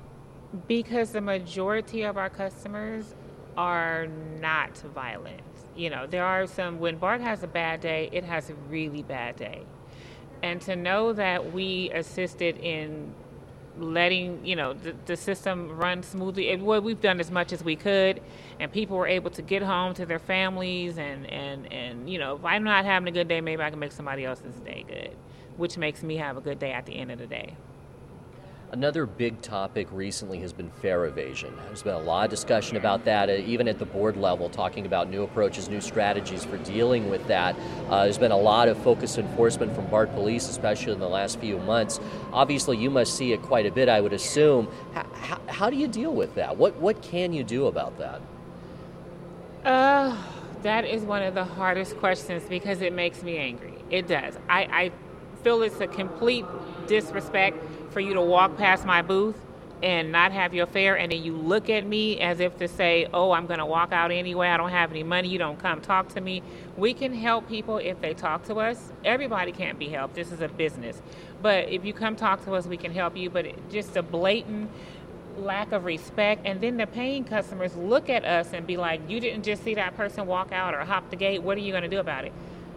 Because 0.67 1.11
the 1.11 1.21
majority 1.21 2.03
of 2.03 2.17
our 2.17 2.29
customers 2.29 3.13
are 3.57 4.07
not 4.39 4.77
violent 4.77 5.41
you 5.75 5.89
know, 5.89 6.07
there 6.07 6.25
are 6.25 6.47
some, 6.47 6.79
when 6.79 6.97
BART 6.97 7.21
has 7.21 7.43
a 7.43 7.47
bad 7.47 7.81
day, 7.81 8.09
it 8.11 8.23
has 8.23 8.49
a 8.49 8.53
really 8.69 9.03
bad 9.03 9.35
day. 9.35 9.63
And 10.41 10.61
to 10.61 10.75
know 10.75 11.13
that 11.13 11.53
we 11.53 11.89
assisted 11.91 12.57
in 12.57 13.13
letting, 13.79 14.45
you 14.45 14.55
know, 14.55 14.73
the, 14.73 14.93
the 15.05 15.15
system 15.15 15.75
run 15.77 16.03
smoothly, 16.03 16.51
and 16.51 16.63
well, 16.63 16.81
we've 16.81 17.01
done 17.01 17.19
as 17.19 17.31
much 17.31 17.51
as 17.53 17.63
we 17.63 17.75
could, 17.75 18.21
and 18.59 18.71
people 18.71 18.97
were 18.97 19.07
able 19.07 19.31
to 19.31 19.41
get 19.41 19.63
home 19.63 19.93
to 19.95 20.05
their 20.05 20.19
families, 20.19 20.97
and, 20.97 21.25
and, 21.27 21.71
and 21.71 22.09
you 22.09 22.19
know, 22.19 22.35
if 22.35 22.45
I'm 22.45 22.63
not 22.63 22.85
having 22.85 23.07
a 23.07 23.11
good 23.11 23.27
day, 23.27 23.41
maybe 23.41 23.63
I 23.63 23.69
can 23.69 23.79
make 23.79 23.91
somebody 23.91 24.25
else's 24.25 24.55
day 24.57 24.85
good, 24.87 25.15
which 25.57 25.77
makes 25.77 26.03
me 26.03 26.17
have 26.17 26.37
a 26.37 26.41
good 26.41 26.59
day 26.59 26.71
at 26.71 26.85
the 26.85 26.93
end 26.93 27.11
of 27.11 27.19
the 27.19 27.27
day. 27.27 27.55
Another 28.73 29.05
big 29.05 29.39
topic 29.43 29.87
recently 29.91 30.39
has 30.39 30.51
been 30.51 30.71
fare 30.81 31.05
evasion. 31.05 31.53
There's 31.67 31.83
been 31.83 31.93
a 31.93 31.99
lot 31.99 32.23
of 32.23 32.31
discussion 32.31 32.75
about 32.75 33.05
that, 33.05 33.29
uh, 33.29 33.33
even 33.33 33.67
at 33.67 33.77
the 33.77 33.85
board 33.85 34.17
level, 34.17 34.49
talking 34.49 34.87
about 34.87 35.11
new 35.11 35.21
approaches, 35.21 35.69
new 35.69 35.79
strategies 35.79 36.43
for 36.43 36.57
dealing 36.57 37.07
with 37.07 37.27
that. 37.27 37.55
Uh, 37.87 38.05
there's 38.05 38.17
been 38.17 38.31
a 38.31 38.37
lot 38.37 38.67
of 38.67 38.77
focused 38.79 39.19
enforcement 39.19 39.75
from 39.75 39.85
BART 39.91 40.11
police, 40.15 40.49
especially 40.49 40.91
in 40.91 40.99
the 40.99 41.07
last 41.07 41.39
few 41.39 41.59
months. 41.59 41.99
Obviously, 42.31 42.75
you 42.75 42.89
must 42.89 43.15
see 43.15 43.31
it 43.31 43.43
quite 43.43 43.67
a 43.67 43.71
bit, 43.71 43.89
I 43.89 44.01
would 44.01 44.11
assume. 44.11 44.67
How, 44.95 45.39
how 45.47 45.69
do 45.69 45.75
you 45.75 45.87
deal 45.87 46.15
with 46.15 46.33
that? 46.33 46.57
What, 46.57 46.75
what 46.77 46.99
can 47.03 47.31
you 47.31 47.43
do 47.43 47.67
about 47.67 47.99
that? 47.99 48.21
Uh, 49.63 50.17
that 50.63 50.83
is 50.83 51.03
one 51.03 51.21
of 51.21 51.35
the 51.35 51.45
hardest 51.45 51.97
questions 51.97 52.41
because 52.49 52.81
it 52.81 52.91
makes 52.91 53.21
me 53.21 53.37
angry. 53.37 53.75
It 53.91 54.07
does. 54.07 54.35
I, 54.49 54.63
I 54.63 54.91
feel 55.43 55.61
it's 55.61 55.79
a 55.79 55.87
complete 55.87 56.45
disrespect 56.87 57.57
for 57.91 57.99
you 57.99 58.13
to 58.13 58.21
walk 58.21 58.57
past 58.57 58.85
my 58.85 59.01
booth 59.01 59.37
and 59.83 60.13
not 60.13 60.31
have 60.31 60.53
your 60.53 60.65
fare 60.65 60.97
and 60.97 61.11
then 61.11 61.21
you 61.21 61.35
look 61.35 61.69
at 61.69 61.85
me 61.85 62.19
as 62.21 62.39
if 62.39 62.57
to 62.57 62.69
say 62.69 63.05
oh 63.13 63.33
i'm 63.33 63.45
going 63.45 63.59
to 63.59 63.65
walk 63.65 63.91
out 63.91 64.11
anyway. 64.11 64.47
I 64.47 64.55
don't 64.57 64.69
have 64.69 64.91
any 64.91 65.03
money. 65.03 65.27
You 65.27 65.37
don't 65.37 65.59
come 65.59 65.81
talk 65.81 66.07
to 66.09 66.21
me. 66.21 66.41
We 66.77 66.93
can 66.93 67.13
help 67.13 67.49
people 67.49 67.77
if 67.77 67.99
they 67.99 68.13
talk 68.13 68.45
to 68.45 68.55
us. 68.55 68.93
Everybody 69.03 69.51
can't 69.51 69.77
be 69.77 69.89
helped. 69.89 70.15
This 70.15 70.31
is 70.31 70.39
a 70.39 70.47
business. 70.47 71.01
But 71.41 71.69
if 71.69 71.83
you 71.83 71.93
come 71.93 72.15
talk 72.15 72.43
to 72.45 72.53
us 72.55 72.65
we 72.65 72.77
can 72.77 72.93
help 72.93 73.17
you. 73.17 73.29
But 73.29 73.69
just 73.69 73.97
a 73.97 74.01
blatant 74.01 74.71
lack 75.37 75.71
of 75.71 75.83
respect 75.83 76.45
and 76.45 76.61
then 76.61 76.77
the 76.77 76.85
paying 76.87 77.23
customers 77.23 77.75
look 77.75 78.07
at 78.07 78.23
us 78.23 78.53
and 78.53 78.67
be 78.67 78.77
like 78.77 79.01
you 79.09 79.19
didn't 79.19 79.43
just 79.43 79.63
see 79.63 79.73
that 79.73 79.97
person 79.97 80.27
walk 80.27 80.51
out 80.51 80.73
or 80.73 80.85
hop 80.85 81.09
the 81.09 81.17
gate. 81.17 81.43
What 81.43 81.57
are 81.57 81.61
you 81.61 81.71
going 81.71 81.83
to 81.83 81.89
do 81.89 81.99
about 81.99 82.23
it? 82.23 82.31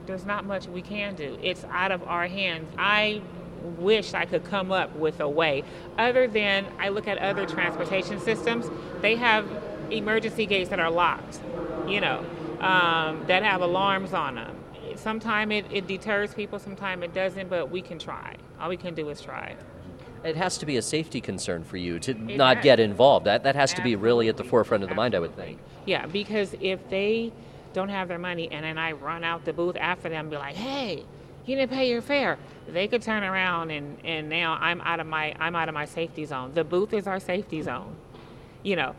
There's 0.06 0.24
not 0.24 0.44
much 0.44 0.66
we 0.66 0.82
can 0.82 1.14
do. 1.14 1.38
It's 1.42 1.64
out 1.64 1.92
of 1.92 2.02
our 2.04 2.26
hands. 2.26 2.68
I 2.78 3.22
wish 3.66 4.14
I 4.14 4.24
could 4.24 4.44
come 4.44 4.72
up 4.72 4.94
with 4.96 5.20
a 5.20 5.28
way. 5.28 5.64
Other 5.98 6.26
than 6.26 6.66
I 6.78 6.88
look 6.88 7.06
at 7.08 7.18
other 7.18 7.46
transportation 7.46 8.20
systems, 8.20 8.66
they 9.00 9.16
have 9.16 9.46
emergency 9.90 10.46
gates 10.46 10.70
that 10.70 10.80
are 10.80 10.90
locked, 10.90 11.40
you 11.86 12.00
know, 12.00 12.24
um, 12.60 13.24
that 13.26 13.42
have 13.42 13.60
alarms 13.60 14.12
on 14.12 14.36
them. 14.36 14.56
Sometimes 14.96 15.52
it, 15.52 15.66
it 15.70 15.86
deters 15.86 16.32
people, 16.34 16.58
sometimes 16.58 17.02
it 17.04 17.12
doesn't, 17.12 17.50
but 17.50 17.70
we 17.70 17.82
can 17.82 17.98
try. 17.98 18.36
All 18.58 18.68
we 18.68 18.76
can 18.76 18.94
do 18.94 19.08
is 19.10 19.20
try. 19.20 19.54
It 20.24 20.36
has 20.36 20.58
to 20.58 20.66
be 20.66 20.76
a 20.76 20.82
safety 20.82 21.20
concern 21.20 21.62
for 21.62 21.76
you 21.76 21.98
to 22.00 22.12
it 22.12 22.36
not 22.36 22.56
has. 22.56 22.64
get 22.64 22.80
involved. 22.80 23.26
That, 23.26 23.44
that 23.44 23.54
has 23.54 23.70
Absolutely. 23.72 23.92
to 23.92 23.98
be 23.98 24.02
really 24.02 24.28
at 24.28 24.36
the 24.36 24.44
forefront 24.44 24.82
of 24.82 24.88
the 24.88 24.94
Absolutely. 24.94 25.04
mind, 25.04 25.14
I 25.14 25.20
would 25.20 25.36
think. 25.36 25.60
Yeah, 25.84 26.06
because 26.06 26.54
if 26.60 26.88
they 26.88 27.32
don't 27.74 27.90
have 27.90 28.08
their 28.08 28.18
money 28.18 28.48
and 28.50 28.64
then 28.64 28.78
I 28.78 28.92
run 28.92 29.22
out 29.22 29.44
the 29.44 29.52
booth 29.52 29.76
after 29.76 30.08
them 30.08 30.20
and 30.20 30.30
be 30.30 30.36
like, 30.36 30.56
hey, 30.56 31.04
you 31.46 31.56
didn't 31.56 31.72
pay 31.72 31.88
your 31.88 32.02
fare. 32.02 32.38
They 32.68 32.88
could 32.88 33.02
turn 33.02 33.22
around 33.22 33.70
and, 33.70 33.98
and 34.04 34.28
now 34.28 34.58
I'm 34.60 34.80
out 34.80 35.00
of 35.00 35.06
my 35.06 35.34
I'm 35.38 35.54
out 35.54 35.68
of 35.68 35.74
my 35.74 35.84
safety 35.84 36.24
zone. 36.24 36.52
The 36.54 36.64
booth 36.64 36.92
is 36.92 37.06
our 37.06 37.20
safety 37.20 37.62
zone. 37.62 37.96
You 38.62 38.76
know, 38.76 38.94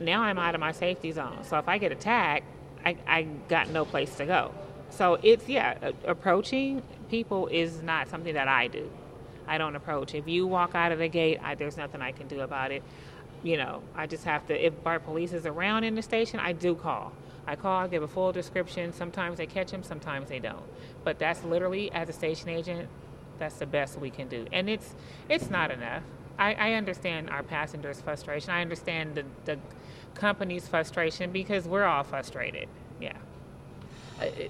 now 0.00 0.22
I'm 0.22 0.38
out 0.38 0.54
of 0.54 0.60
my 0.60 0.72
safety 0.72 1.12
zone. 1.12 1.44
So 1.44 1.58
if 1.58 1.68
I 1.68 1.78
get 1.78 1.92
attacked, 1.92 2.44
I, 2.84 2.96
I 3.06 3.22
got 3.48 3.70
no 3.70 3.84
place 3.84 4.16
to 4.16 4.26
go. 4.26 4.52
So 4.90 5.18
it's 5.22 5.48
yeah, 5.48 5.92
approaching 6.04 6.82
people 7.08 7.46
is 7.46 7.82
not 7.82 8.08
something 8.08 8.34
that 8.34 8.48
I 8.48 8.66
do. 8.66 8.90
I 9.46 9.58
don't 9.58 9.76
approach. 9.76 10.14
If 10.14 10.28
you 10.28 10.46
walk 10.46 10.74
out 10.74 10.92
of 10.92 10.98
the 10.98 11.08
gate, 11.08 11.38
I, 11.42 11.54
there's 11.54 11.76
nothing 11.76 12.00
I 12.00 12.12
can 12.12 12.26
do 12.28 12.40
about 12.40 12.72
it. 12.72 12.82
You 13.42 13.56
know, 13.56 13.82
I 13.94 14.06
just 14.06 14.24
have 14.24 14.46
to. 14.48 14.66
If 14.66 14.82
BART 14.82 15.04
police 15.04 15.32
is 15.32 15.46
around 15.46 15.84
in 15.84 15.94
the 15.94 16.02
station, 16.02 16.40
I 16.40 16.52
do 16.52 16.74
call. 16.74 17.12
I 17.46 17.56
call, 17.56 17.84
I 17.84 17.88
give 17.88 18.02
a 18.02 18.08
full 18.08 18.32
description. 18.32 18.92
Sometimes 18.92 19.38
they 19.38 19.46
catch 19.46 19.70
them, 19.70 19.82
sometimes 19.82 20.28
they 20.28 20.38
don't. 20.38 20.64
But 21.04 21.18
that's 21.18 21.42
literally, 21.44 21.90
as 21.92 22.08
a 22.08 22.12
station 22.12 22.48
agent, 22.48 22.88
that's 23.38 23.56
the 23.56 23.66
best 23.66 23.98
we 23.98 24.10
can 24.10 24.28
do. 24.28 24.46
And 24.52 24.68
it's 24.70 24.94
it's 25.28 25.50
not 25.50 25.70
enough. 25.70 26.02
I, 26.38 26.54
I 26.54 26.72
understand 26.74 27.30
our 27.30 27.42
passengers' 27.42 28.00
frustration. 28.00 28.50
I 28.50 28.60
understand 28.62 29.14
the, 29.14 29.24
the 29.44 29.58
company's 30.14 30.68
frustration 30.68 31.30
because 31.30 31.66
we're 31.66 31.84
all 31.84 32.04
frustrated. 32.04 32.68
Yeah. 33.00 33.16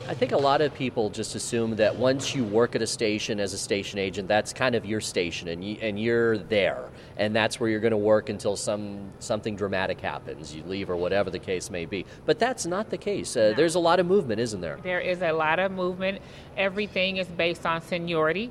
I, 0.09 0.15
think 0.15 0.33
a 0.33 0.37
lot 0.37 0.61
of 0.61 0.75
people 0.75 1.11
just 1.11 1.35
assume 1.35 1.77
that 1.77 1.97
once 1.97 2.35
you 2.35 2.45
work 2.45 2.75
at 2.75 2.83
a 2.83 2.87
station 2.87 3.41
as 3.41 3.53
a 3.53 3.59
station 3.59 3.99
agent, 3.99 4.29
that's 4.29 4.53
kind 4.53 4.75
of 4.75 4.85
your 4.85 5.01
station, 5.01 5.49
and 5.49 5.65
you, 5.65 5.79
and 5.81 5.99
you're 5.99 6.39
there, 6.39 6.91
and 7.17 7.35
that's 7.35 7.59
where 7.59 7.71
you're 7.71 7.81
going 7.81 7.93
to 7.93 7.97
work 7.97 8.29
until 8.29 8.57
some 8.57 9.13
something 9.19 9.57
dramatic 9.57 10.01
happens, 10.01 10.55
you 10.55 10.63
leave 10.65 10.91
or 10.91 10.97
whatever 10.97 11.31
the 11.31 11.39
case 11.39 11.71
may 11.71 11.87
be. 11.87 12.05
But 12.27 12.39
that's 12.39 12.67
not 12.67 12.91
the 12.91 12.99
case. 12.99 13.37
Uh, 13.37 13.51
no. 13.51 13.55
There's 13.55 13.75
a 13.75 13.81
lot 13.81 14.01
of 14.01 14.07
movement, 14.07 14.41
isn't 14.41 14.61
there? 14.61 14.79
There 14.83 15.01
is 15.01 15.23
a 15.23 15.33
lot 15.33 15.59
of 15.59 15.73
movement. 15.73 16.21
Everything 16.57 17.17
is 17.17 17.29
based 17.29 17.67
on 17.67 17.81
seniority. 17.81 18.51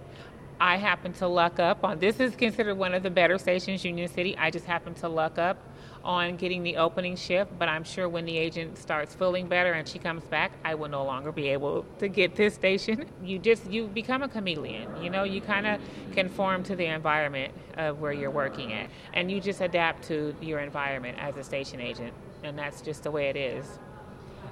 I 0.60 0.78
happen 0.78 1.14
to 1.14 1.28
luck 1.28 1.60
up 1.60 1.84
on 1.84 2.00
this 2.00 2.20
is 2.20 2.36
considered 2.36 2.76
one 2.76 2.94
of 2.94 3.04
the 3.04 3.10
better 3.10 3.38
stations, 3.38 3.84
Union 3.84 4.08
City. 4.08 4.38
I 4.38 4.52
just 4.52 4.66
happen 4.66 4.94
to 4.96 5.10
luck 5.10 5.38
up 5.38 5.58
on 6.04 6.36
getting 6.36 6.64
the 6.64 6.78
opening 6.78 7.16
shift, 7.16 7.58
but 7.58 7.68
I'm 7.68 7.84
sure 7.84 8.10
when 8.10 8.26
the 8.26 8.38
agent 8.38 8.78
starts 8.78 9.14
feeling 9.14 9.48
better 9.48 9.74
and 9.74 9.88
she 9.88 10.00
comes 10.00 10.24
back, 10.24 10.52
I 10.66 10.76
will 10.76 10.90
no 10.90 11.04
longer 11.04 11.32
be 11.32 11.50
able 11.50 11.86
to 12.00 12.08
get 12.08 12.36
this 12.36 12.54
station. 12.54 13.06
You 13.24 13.38
just 13.38 13.70
you 13.70 13.88
become 13.88 14.24
a 14.24 14.28
chameleon. 14.28 14.90
You 15.02 15.12
know, 15.12 15.24
you 15.24 15.42
kind 15.42 15.68
of 15.68 15.80
conform 16.14 16.64
to 16.64 16.76
the 16.76 16.86
environment 16.86 17.54
of 17.78 18.00
where 18.00 18.12
you're 18.12 18.32
working 18.32 18.74
at, 18.74 18.90
and 19.14 19.30
you 19.30 19.40
just 19.40 19.62
adapt 19.62 20.04
to 20.06 20.36
your 20.42 20.60
environment 20.60 21.20
as 21.20 21.38
a 21.38 21.44
station 21.44 21.80
agent, 21.80 22.14
and 22.44 22.58
that's 22.58 22.82
just 22.82 23.04
the 23.04 23.12
way 23.12 23.30
it 23.30 23.36
is. 23.36 23.80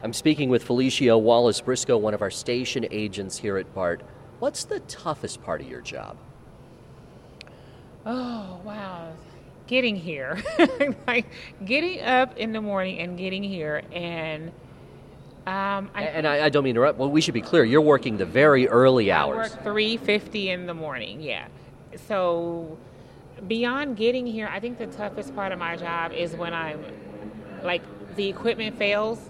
I'm 0.03 0.13
speaking 0.13 0.49
with 0.49 0.63
Felicia 0.63 1.17
Wallace 1.17 1.61
Briscoe, 1.61 1.97
one 1.97 2.13
of 2.13 2.21
our 2.21 2.29
station 2.29 2.85
agents 2.91 3.37
here 3.37 3.57
at 3.57 3.73
BART. 3.73 4.01
What's 4.37 4.65
the 4.65 4.81
toughest 4.81 5.41
part 5.41 5.61
of 5.61 5.67
your 5.67 5.81
job? 5.81 6.15
Oh, 8.05 8.61
wow 8.63 9.13
getting 9.69 9.95
here, 9.95 10.41
like 11.07 11.27
getting 11.63 12.01
up 12.01 12.35
in 12.37 12.51
the 12.51 12.59
morning 12.59 12.99
and 12.99 13.17
getting 13.17 13.43
here, 13.43 13.83
and 13.93 14.47
um, 15.45 15.89
I 15.93 16.09
and 16.11 16.27
I, 16.27 16.45
I, 16.45 16.49
don't 16.49 16.63
mean 16.63 16.73
to 16.73 16.81
interrupt. 16.81 16.97
Well, 16.97 17.11
we 17.11 17.21
should 17.21 17.35
be 17.35 17.41
clear. 17.41 17.63
You're 17.63 17.79
working 17.79 18.17
the 18.17 18.25
very 18.25 18.67
early 18.67 19.11
hours. 19.11 19.51
I 19.51 19.55
work 19.55 19.63
three 19.63 19.95
fifty 19.95 20.49
in 20.49 20.65
the 20.65 20.73
morning. 20.73 21.21
Yeah, 21.21 21.47
so 22.07 22.77
beyond 23.47 23.95
getting 23.95 24.25
here, 24.25 24.49
I 24.51 24.59
think 24.59 24.79
the 24.79 24.87
toughest 24.87 25.35
part 25.35 25.51
of 25.51 25.59
my 25.59 25.77
job 25.77 26.11
is 26.13 26.35
when 26.35 26.53
I'm 26.53 26.83
like 27.63 27.83
the 28.15 28.27
equipment 28.27 28.77
fails 28.77 29.29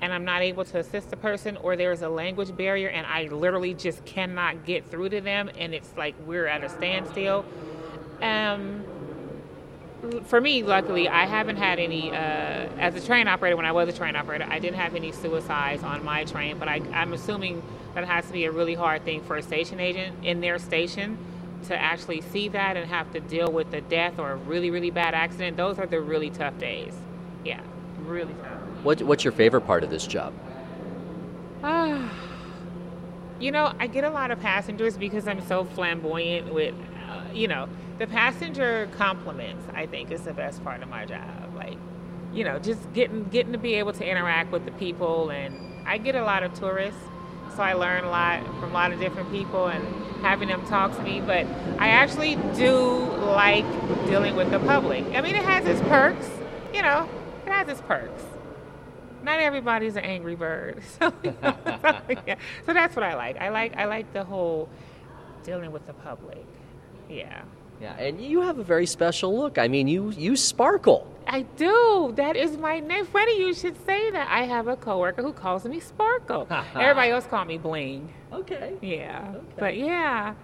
and 0.00 0.12
I'm 0.12 0.24
not 0.24 0.42
able 0.42 0.64
to 0.64 0.78
assist 0.78 1.10
the 1.10 1.16
person, 1.16 1.58
or 1.58 1.76
there's 1.76 2.02
a 2.02 2.08
language 2.08 2.56
barrier 2.56 2.88
and 2.88 3.06
I 3.06 3.24
literally 3.24 3.74
just 3.74 4.04
cannot 4.06 4.64
get 4.64 4.90
through 4.90 5.10
to 5.10 5.20
them, 5.20 5.50
and 5.58 5.74
it's 5.74 5.92
like 5.96 6.14
we're 6.24 6.46
at 6.46 6.64
a 6.64 6.70
standstill. 6.70 7.44
Um, 8.22 8.84
for 10.24 10.40
me, 10.40 10.62
luckily, 10.62 11.08
I 11.08 11.26
haven't 11.26 11.56
had 11.56 11.78
any, 11.78 12.10
uh, 12.10 12.14
as 12.14 12.94
a 12.94 13.04
train 13.04 13.26
operator, 13.26 13.56
when 13.56 13.66
I 13.66 13.72
was 13.72 13.88
a 13.88 13.92
train 13.92 14.14
operator, 14.14 14.46
I 14.48 14.58
didn't 14.58 14.76
have 14.76 14.94
any 14.94 15.10
suicides 15.10 15.82
on 15.82 16.04
my 16.04 16.24
train, 16.24 16.58
but 16.58 16.68
I, 16.68 16.80
I'm 16.92 17.12
assuming 17.12 17.62
that 17.94 18.04
has 18.04 18.26
to 18.26 18.32
be 18.32 18.44
a 18.44 18.52
really 18.52 18.74
hard 18.74 19.04
thing 19.04 19.22
for 19.24 19.36
a 19.36 19.42
station 19.42 19.80
agent 19.80 20.24
in 20.24 20.40
their 20.40 20.58
station 20.58 21.18
to 21.66 21.76
actually 21.76 22.20
see 22.20 22.48
that 22.48 22.76
and 22.76 22.88
have 22.88 23.12
to 23.12 23.20
deal 23.20 23.50
with 23.50 23.72
the 23.72 23.80
death 23.80 24.18
or 24.20 24.32
a 24.32 24.36
really, 24.36 24.70
really 24.70 24.90
bad 24.90 25.14
accident. 25.14 25.56
Those 25.56 25.78
are 25.78 25.86
the 25.86 26.00
really 26.00 26.30
tough 26.30 26.56
days. 26.58 26.94
Yeah, 27.44 27.60
really 27.98 28.34
tough. 28.34 28.84
What, 28.84 29.02
what's 29.02 29.24
your 29.24 29.32
favorite 29.32 29.62
part 29.62 29.82
of 29.82 29.90
this 29.90 30.06
job? 30.06 30.32
Ah, 31.64 32.08
you 33.40 33.50
know, 33.50 33.72
I 33.80 33.88
get 33.88 34.04
a 34.04 34.10
lot 34.10 34.30
of 34.30 34.38
passengers 34.40 34.96
because 34.96 35.26
I'm 35.26 35.44
so 35.46 35.64
flamboyant 35.64 36.54
with, 36.54 36.74
uh, 37.08 37.24
you 37.32 37.48
know, 37.48 37.68
the 37.98 38.06
passenger 38.06 38.88
compliments 38.96 39.64
i 39.74 39.86
think 39.86 40.10
is 40.10 40.22
the 40.22 40.32
best 40.32 40.62
part 40.64 40.82
of 40.82 40.88
my 40.88 41.04
job. 41.04 41.54
Like 41.54 41.78
you 42.32 42.44
know 42.44 42.58
just 42.58 42.92
getting 42.92 43.24
getting 43.24 43.52
to 43.52 43.58
be 43.58 43.74
able 43.74 43.92
to 43.92 44.08
interact 44.08 44.52
with 44.52 44.64
the 44.64 44.70
people 44.72 45.30
and 45.30 45.54
i 45.86 45.98
get 45.98 46.14
a 46.14 46.22
lot 46.22 46.42
of 46.42 46.52
tourists 46.54 47.00
so 47.56 47.62
i 47.62 47.72
learn 47.72 48.04
a 48.04 48.10
lot 48.10 48.44
from 48.60 48.70
a 48.70 48.74
lot 48.74 48.92
of 48.92 49.00
different 49.00 49.30
people 49.32 49.66
and 49.66 49.84
having 50.22 50.48
them 50.48 50.64
talk 50.66 50.94
to 50.94 51.02
me 51.02 51.20
but 51.20 51.46
i 51.78 51.88
actually 51.88 52.36
do 52.56 52.76
like 53.20 53.64
dealing 54.06 54.34
with 54.36 54.50
the 54.50 54.58
public. 54.60 55.04
I 55.14 55.20
mean 55.20 55.34
it 55.34 55.44
has 55.44 55.66
its 55.66 55.80
perks 55.88 56.28
you 56.74 56.82
know 56.82 57.08
it 57.46 57.50
has 57.50 57.68
its 57.68 57.80
perks. 57.82 58.22
Not 59.22 59.40
everybody's 59.40 59.96
an 59.96 60.04
angry 60.04 60.36
bird 60.36 60.82
so, 61.00 61.12
so, 61.22 62.00
yeah. 62.26 62.36
so 62.66 62.72
that's 62.72 62.94
what 62.94 63.02
i 63.04 63.14
like. 63.14 63.36
I 63.38 63.48
like 63.48 63.76
i 63.76 63.86
like 63.86 64.12
the 64.12 64.24
whole 64.24 64.68
dealing 65.44 65.72
with 65.72 65.86
the 65.86 65.94
public. 65.94 66.44
Yeah 67.08 67.42
yeah, 67.80 67.94
and 67.98 68.20
you 68.20 68.40
have 68.42 68.58
a 68.58 68.64
very 68.64 68.86
special 68.86 69.36
look. 69.36 69.58
I 69.58 69.68
mean, 69.68 69.88
you 69.88 70.10
you 70.10 70.36
sparkle. 70.36 71.06
I 71.26 71.42
do. 71.42 72.12
That 72.16 72.36
is 72.36 72.56
my 72.56 72.80
name. 72.80 73.04
Funny 73.04 73.38
you 73.38 73.52
should 73.54 73.76
say 73.84 74.10
that. 74.10 74.28
I 74.30 74.44
have 74.44 74.66
a 74.66 74.76
coworker 74.76 75.22
who 75.22 75.32
calls 75.32 75.64
me 75.64 75.78
Sparkle. 75.78 76.46
Everybody 76.74 77.10
else 77.10 77.26
call 77.26 77.44
me 77.44 77.58
Bling. 77.58 78.12
Okay. 78.32 78.74
Yeah. 78.80 79.32
Okay. 79.34 79.44
But 79.58 79.76
yeah. 79.76 80.34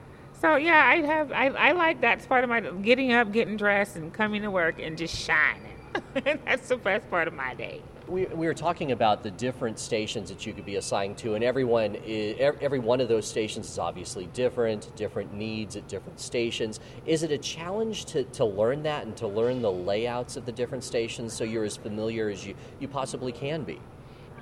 So 0.40 0.56
yeah, 0.56 0.84
I 0.84 0.96
have. 0.96 1.32
I, 1.32 1.46
I 1.48 1.72
like 1.72 2.02
that 2.02 2.28
part 2.28 2.44
of 2.44 2.50
my 2.50 2.60
getting 2.60 3.12
up, 3.12 3.32
getting 3.32 3.56
dressed, 3.56 3.96
and 3.96 4.12
coming 4.12 4.42
to 4.42 4.50
work 4.50 4.78
and 4.78 4.98
just 4.98 5.16
shining. 5.16 5.78
That's 6.44 6.68
the 6.68 6.76
best 6.76 7.08
part 7.08 7.28
of 7.28 7.34
my 7.34 7.54
day 7.54 7.82
we, 8.08 8.26
we 8.26 8.46
were 8.46 8.54
talking 8.54 8.92
about 8.92 9.22
the 9.22 9.30
different 9.30 9.78
stations 9.78 10.28
that 10.28 10.44
you 10.46 10.52
could 10.52 10.66
be 10.66 10.76
assigned 10.76 11.16
to, 11.18 11.34
and 11.34 11.44
everyone 11.44 11.96
is, 12.06 12.36
every 12.60 12.78
one 12.78 13.00
of 13.00 13.08
those 13.08 13.26
stations 13.26 13.68
is 13.68 13.78
obviously 13.78 14.26
different, 14.34 14.94
different 14.96 15.32
needs 15.32 15.76
at 15.76 15.88
different 15.88 16.20
stations. 16.20 16.80
Is 17.06 17.22
it 17.22 17.30
a 17.30 17.38
challenge 17.38 18.04
to, 18.06 18.24
to 18.24 18.44
learn 18.44 18.82
that 18.82 19.06
and 19.06 19.16
to 19.16 19.26
learn 19.26 19.62
the 19.62 19.72
layouts 19.72 20.36
of 20.36 20.44
the 20.44 20.52
different 20.52 20.84
stations 20.84 21.32
so 21.32 21.44
you're 21.44 21.64
as 21.64 21.76
familiar 21.76 22.28
as 22.28 22.46
you, 22.46 22.54
you 22.78 22.88
possibly 22.88 23.32
can 23.32 23.62
be? 23.62 23.80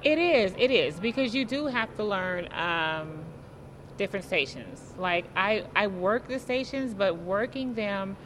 It 0.02 0.19
is, 0.19 0.52
it 0.59 0.71
is, 0.71 0.99
because 0.99 1.35
you 1.35 1.45
do 1.45 1.66
have 1.66 1.95
to 1.97 2.04
learn 2.04 2.49
um, 2.52 3.21
different 3.97 4.25
stations. 4.25 4.92
Like, 4.99 5.25
I, 5.37 5.64
I 5.76 5.87
work 5.87 6.26
the 6.26 6.40
stations, 6.40 6.95
but 6.95 7.16
working 7.19 7.75
them 7.75 8.16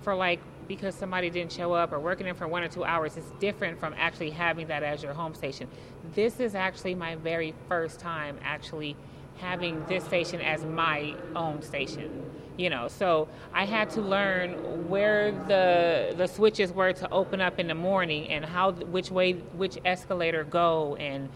for 0.00 0.14
like 0.14 0.40
because 0.68 0.94
somebody 0.94 1.30
didn't 1.30 1.52
show 1.52 1.72
up 1.72 1.92
or 1.92 1.98
working 1.98 2.26
in 2.26 2.34
for 2.34 2.46
one 2.46 2.62
or 2.62 2.68
two 2.68 2.84
hours 2.84 3.16
is 3.16 3.24
different 3.40 3.80
from 3.80 3.94
actually 3.96 4.30
having 4.30 4.68
that 4.68 4.82
as 4.82 5.02
your 5.02 5.14
home 5.14 5.34
station. 5.34 5.66
This 6.14 6.38
is 6.38 6.54
actually 6.54 6.94
my 6.94 7.16
very 7.16 7.54
first 7.68 7.98
time 7.98 8.38
actually 8.44 8.94
having 9.38 9.84
this 9.86 10.04
station 10.04 10.40
as 10.40 10.64
my 10.64 11.14
own 11.34 11.62
station. 11.62 12.30
You 12.56 12.70
know, 12.70 12.88
so 12.88 13.28
I 13.54 13.64
had 13.64 13.88
to 13.90 14.00
learn 14.00 14.88
where 14.88 15.30
the 15.30 16.14
the 16.16 16.26
switches 16.26 16.72
were 16.72 16.92
to 16.92 17.10
open 17.10 17.40
up 17.40 17.60
in 17.60 17.68
the 17.68 17.74
morning 17.74 18.28
and 18.28 18.44
how 18.44 18.72
which 18.72 19.10
way 19.12 19.32
which 19.32 19.78
escalator 19.84 20.42
go 20.42 20.96
and 20.96 21.28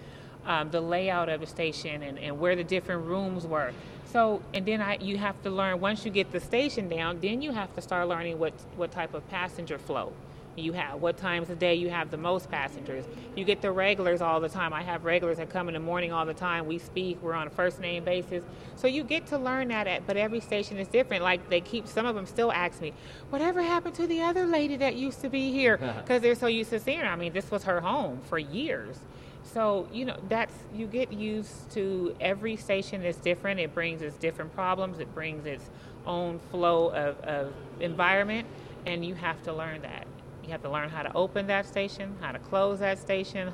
um, 0.46 0.70
the 0.70 0.80
layout 0.80 1.28
of 1.28 1.40
the 1.40 1.46
station 1.46 2.02
and, 2.02 2.18
and 2.18 2.38
where 2.38 2.56
the 2.56 2.64
different 2.64 3.06
rooms 3.06 3.46
were. 3.46 3.72
So, 4.06 4.42
and 4.52 4.66
then 4.66 4.80
I, 4.80 4.98
you 4.98 5.16
have 5.18 5.40
to 5.42 5.50
learn 5.50 5.80
once 5.80 6.04
you 6.04 6.10
get 6.10 6.32
the 6.32 6.40
station 6.40 6.88
down, 6.88 7.20
then 7.20 7.40
you 7.40 7.52
have 7.52 7.74
to 7.76 7.80
start 7.80 8.08
learning 8.08 8.38
what 8.38 8.52
what 8.76 8.90
type 8.92 9.14
of 9.14 9.28
passenger 9.30 9.78
flow 9.78 10.12
you 10.56 10.72
have, 10.72 11.00
what 11.00 11.16
times 11.16 11.48
of 11.50 11.58
day 11.58 11.74
you 11.74 11.88
have 11.88 12.10
the 12.10 12.16
most 12.16 12.50
passengers. 12.50 13.04
You 13.34 13.44
get 13.44 13.62
the 13.62 13.70
regulars 13.70 14.20
all 14.20 14.40
the 14.40 14.48
time. 14.48 14.72
I 14.72 14.82
have 14.82 15.04
regulars 15.04 15.38
that 15.38 15.50
come 15.50 15.68
in 15.68 15.74
the 15.74 15.80
morning 15.80 16.12
all 16.12 16.26
the 16.26 16.34
time. 16.34 16.66
We 16.66 16.78
speak, 16.78 17.22
we're 17.22 17.32
on 17.32 17.46
a 17.46 17.50
first 17.50 17.80
name 17.80 18.04
basis. 18.04 18.42
So 18.76 18.86
you 18.86 19.02
get 19.04 19.26
to 19.28 19.38
learn 19.38 19.68
that, 19.68 19.86
at, 19.86 20.06
but 20.06 20.16
every 20.16 20.40
station 20.40 20.76
is 20.76 20.88
different. 20.88 21.22
Like 21.22 21.48
they 21.48 21.60
keep, 21.60 21.86
some 21.86 22.06
of 22.06 22.14
them 22.14 22.26
still 22.26 22.52
ask 22.52 22.80
me, 22.80 22.92
whatever 23.30 23.62
happened 23.62 23.94
to 23.96 24.06
the 24.06 24.22
other 24.22 24.46
lady 24.46 24.76
that 24.76 24.94
used 24.94 25.20
to 25.22 25.28
be 25.28 25.52
here? 25.52 25.78
Because 26.02 26.22
they're 26.22 26.34
so 26.34 26.48
used 26.48 26.70
to 26.70 26.80
seeing 26.80 27.00
her. 27.00 27.06
I 27.06 27.16
mean, 27.16 27.32
this 27.32 27.50
was 27.50 27.64
her 27.64 27.80
home 27.80 28.20
for 28.28 28.38
years. 28.38 28.98
So, 29.44 29.88
you 29.92 30.04
know, 30.04 30.16
that's, 30.28 30.54
you 30.74 30.86
get 30.86 31.12
used 31.12 31.70
to 31.72 32.14
every 32.20 32.56
station 32.56 33.02
is 33.02 33.16
different. 33.16 33.60
It 33.60 33.74
brings 33.74 34.02
its 34.02 34.16
different 34.16 34.54
problems, 34.54 34.98
it 34.98 35.12
brings 35.14 35.46
its 35.46 35.68
own 36.06 36.38
flow 36.50 36.88
of, 36.88 37.18
of 37.20 37.52
environment, 37.80 38.46
and 38.86 39.04
you 39.04 39.14
have 39.14 39.42
to 39.42 39.52
learn 39.52 39.82
that. 39.82 40.06
You 40.44 40.50
have 40.50 40.62
to 40.62 40.70
learn 40.70 40.88
how 40.88 41.02
to 41.02 41.12
open 41.14 41.46
that 41.48 41.66
station, 41.66 42.16
how 42.20 42.32
to 42.32 42.38
close 42.38 42.80
that 42.80 42.98
station. 42.98 43.48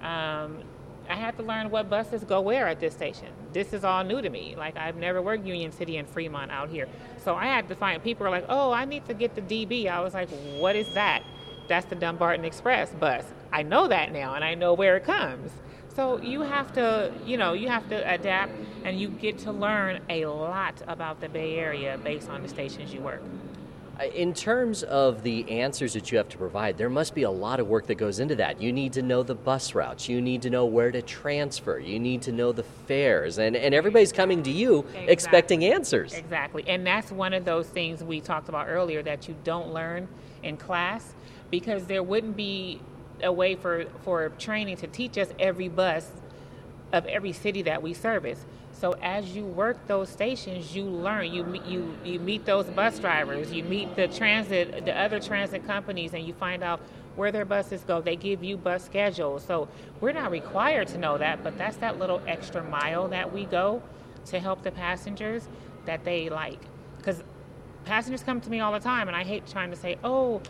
Um, 0.00 0.62
I 1.08 1.16
had 1.16 1.36
to 1.36 1.42
learn 1.42 1.70
what 1.70 1.90
buses 1.90 2.24
go 2.24 2.40
where 2.40 2.66
at 2.66 2.80
this 2.80 2.94
station. 2.94 3.28
This 3.52 3.72
is 3.72 3.84
all 3.84 4.02
new 4.04 4.22
to 4.22 4.30
me. 4.30 4.54
Like 4.56 4.76
I've 4.76 4.96
never 4.96 5.20
worked 5.20 5.44
Union 5.46 5.70
City 5.70 5.98
and 5.98 6.08
Fremont 6.08 6.50
out 6.50 6.70
here, 6.70 6.88
so 7.22 7.34
I 7.34 7.44
had 7.46 7.68
to 7.68 7.74
find. 7.74 8.02
People 8.02 8.26
are 8.26 8.30
like, 8.30 8.46
"Oh, 8.48 8.72
I 8.72 8.84
need 8.84 9.04
to 9.06 9.14
get 9.14 9.34
the 9.34 9.42
DB." 9.42 9.88
I 9.88 10.00
was 10.00 10.14
like, 10.14 10.30
"What 10.58 10.76
is 10.76 10.92
that?" 10.94 11.22
That's 11.68 11.86
the 11.86 11.94
Dumbarton 11.94 12.44
Express 12.44 12.90
bus. 12.92 13.24
I 13.54 13.62
know 13.62 13.86
that 13.86 14.12
now, 14.12 14.34
and 14.34 14.42
I 14.42 14.54
know 14.54 14.74
where 14.74 14.96
it 14.96 15.04
comes. 15.04 15.52
So 15.94 16.20
you 16.20 16.40
have 16.40 16.72
to, 16.72 17.12
you 17.24 17.36
know, 17.36 17.52
you 17.52 17.68
have 17.68 17.88
to 17.88 18.12
adapt, 18.12 18.52
and 18.84 18.98
you 18.98 19.08
get 19.08 19.38
to 19.40 19.52
learn 19.52 20.00
a 20.08 20.26
lot 20.26 20.82
about 20.88 21.20
the 21.20 21.28
Bay 21.28 21.56
Area 21.56 21.96
based 22.02 22.28
on 22.28 22.42
the 22.42 22.48
stations 22.48 22.92
you 22.92 23.00
work. 23.00 23.22
Uh, 24.00 24.06
in 24.06 24.34
terms 24.34 24.82
of 24.82 25.22
the 25.22 25.48
answers 25.48 25.92
that 25.92 26.10
you 26.10 26.18
have 26.18 26.28
to 26.30 26.36
provide, 26.36 26.76
there 26.76 26.90
must 26.90 27.14
be 27.14 27.22
a 27.22 27.30
lot 27.30 27.60
of 27.60 27.68
work 27.68 27.86
that 27.86 27.94
goes 27.94 28.18
into 28.18 28.34
that. 28.34 28.60
You 28.60 28.72
need 28.72 28.92
to 28.94 29.02
know 29.02 29.22
the 29.22 29.36
bus 29.36 29.72
routes, 29.72 30.08
you 30.08 30.20
need 30.20 30.42
to 30.42 30.50
know 30.50 30.66
where 30.66 30.90
to 30.90 31.00
transfer, 31.00 31.78
you 31.78 32.00
need 32.00 32.22
to 32.22 32.32
know 32.32 32.50
the 32.50 32.64
fares, 32.64 33.38
and, 33.38 33.54
and 33.54 33.72
everybody's 33.72 34.12
coming 34.12 34.42
to 34.42 34.50
you 34.50 34.80
exactly. 34.80 35.06
expecting 35.06 35.64
answers. 35.64 36.12
Exactly. 36.12 36.64
And 36.66 36.84
that's 36.84 37.12
one 37.12 37.32
of 37.32 37.44
those 37.44 37.68
things 37.68 38.02
we 38.02 38.20
talked 38.20 38.48
about 38.48 38.66
earlier 38.66 39.00
that 39.04 39.28
you 39.28 39.36
don't 39.44 39.72
learn 39.72 40.08
in 40.42 40.56
class 40.56 41.14
because 41.52 41.84
there 41.84 42.02
wouldn't 42.02 42.36
be 42.36 42.80
a 43.22 43.32
way 43.32 43.54
for, 43.54 43.84
for 44.02 44.30
training 44.30 44.76
to 44.78 44.86
teach 44.86 45.16
us 45.18 45.28
every 45.38 45.68
bus 45.68 46.10
of 46.92 47.06
every 47.06 47.32
city 47.32 47.62
that 47.62 47.82
we 47.82 47.94
service. 47.94 48.44
So 48.72 48.92
as 49.02 49.34
you 49.34 49.44
work 49.44 49.86
those 49.86 50.08
stations, 50.08 50.74
you 50.74 50.84
learn. 50.84 51.32
You 51.32 51.60
you 51.66 51.96
you 52.04 52.18
meet 52.18 52.44
those 52.44 52.66
bus 52.66 52.98
drivers. 52.98 53.52
You 53.52 53.62
meet 53.64 53.96
the 53.96 54.08
transit, 54.08 54.84
the 54.84 54.98
other 54.98 55.20
transit 55.20 55.66
companies, 55.66 56.12
and 56.12 56.26
you 56.26 56.34
find 56.34 56.62
out 56.62 56.80
where 57.16 57.30
their 57.30 57.44
buses 57.44 57.82
go. 57.82 58.00
They 58.00 58.16
give 58.16 58.42
you 58.42 58.56
bus 58.56 58.84
schedules. 58.84 59.44
So 59.44 59.68
we're 60.00 60.12
not 60.12 60.30
required 60.30 60.88
to 60.88 60.98
know 60.98 61.16
that, 61.18 61.44
but 61.44 61.56
that's 61.56 61.76
that 61.78 61.98
little 61.98 62.20
extra 62.26 62.62
mile 62.64 63.08
that 63.08 63.32
we 63.32 63.44
go 63.44 63.82
to 64.26 64.40
help 64.40 64.62
the 64.62 64.72
passengers 64.72 65.48
that 65.86 66.04
they 66.04 66.28
like. 66.28 66.60
Because 66.98 67.22
passengers 67.84 68.22
come 68.22 68.40
to 68.40 68.50
me 68.50 68.60
all 68.60 68.72
the 68.72 68.80
time, 68.80 69.06
and 69.06 69.16
I 69.16 69.22
hate 69.22 69.46
trying 69.46 69.70
to 69.70 69.76
say, 69.76 69.96
"Oh, 70.02 70.42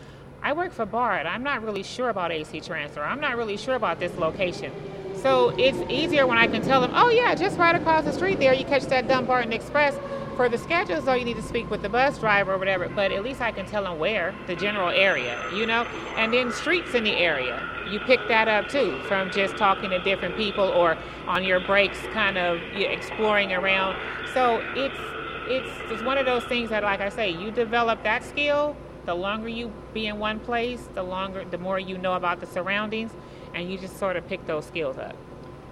I 0.45 0.53
work 0.53 0.71
for 0.71 0.85
BART. 0.85 1.25
I'm 1.25 1.41
not 1.41 1.63
really 1.63 1.81
sure 1.81 2.09
about 2.09 2.31
AC 2.31 2.61
Transit. 2.61 2.99
I'm 2.99 3.19
not 3.19 3.35
really 3.35 3.57
sure 3.57 3.73
about 3.73 3.99
this 3.99 4.15
location." 4.15 4.71
So 5.15 5.49
it's 5.57 5.79
easier 5.89 6.27
when 6.27 6.37
I 6.37 6.45
can 6.45 6.61
tell 6.61 6.81
them, 6.81 6.91
oh 6.93 7.09
yeah, 7.09 7.33
just 7.33 7.57
right 7.57 7.75
across 7.75 8.03
the 8.05 8.13
street 8.13 8.37
there, 8.39 8.53
you 8.53 8.63
catch 8.63 8.83
that 8.83 9.07
Dumbarton 9.07 9.51
Express. 9.51 9.97
For 10.35 10.47
the 10.47 10.57
schedules, 10.59 11.05
though, 11.05 11.15
you 11.15 11.25
need 11.25 11.37
to 11.37 11.41
speak 11.41 11.71
with 11.71 11.81
the 11.81 11.89
bus 11.89 12.19
driver 12.19 12.53
or 12.53 12.57
whatever. 12.59 12.87
But 12.89 13.11
at 13.11 13.23
least 13.23 13.41
I 13.41 13.51
can 13.51 13.65
tell 13.65 13.83
them 13.83 13.97
where, 13.97 14.35
the 14.45 14.55
general 14.55 14.89
area, 14.89 15.41
you 15.51 15.65
know. 15.65 15.83
And 16.15 16.31
then 16.31 16.51
streets 16.51 16.93
in 16.93 17.05
the 17.05 17.15
area, 17.15 17.67
you 17.89 17.99
pick 18.01 18.19
that 18.27 18.47
up 18.47 18.69
too 18.69 18.99
from 19.07 19.31
just 19.31 19.57
talking 19.57 19.89
to 19.89 19.99
different 19.99 20.37
people 20.37 20.65
or 20.65 20.95
on 21.25 21.43
your 21.43 21.59
breaks, 21.61 21.97
kind 22.13 22.37
of 22.37 22.59
exploring 22.75 23.51
around. 23.51 23.97
So 24.33 24.61
it's 24.75 24.99
it's 25.47 25.91
it's 25.91 26.03
one 26.03 26.19
of 26.19 26.27
those 26.27 26.43
things 26.43 26.69
that, 26.69 26.83
like 26.83 27.01
I 27.01 27.09
say, 27.09 27.31
you 27.31 27.49
develop 27.49 28.03
that 28.03 28.23
skill. 28.23 28.75
The 29.05 29.13
longer 29.13 29.47
you 29.47 29.71
be 29.93 30.07
in 30.07 30.17
one 30.17 30.39
place, 30.39 30.87
the 30.95 31.03
longer, 31.03 31.45
the 31.45 31.59
more 31.59 31.77
you 31.77 31.97
know 31.97 32.15
about 32.15 32.39
the 32.39 32.47
surroundings 32.47 33.11
and 33.53 33.71
you 33.71 33.77
just 33.77 33.97
sort 33.97 34.15
of 34.15 34.27
pick 34.27 34.45
those 34.47 34.65
skills 34.65 34.97
up. 34.97 35.15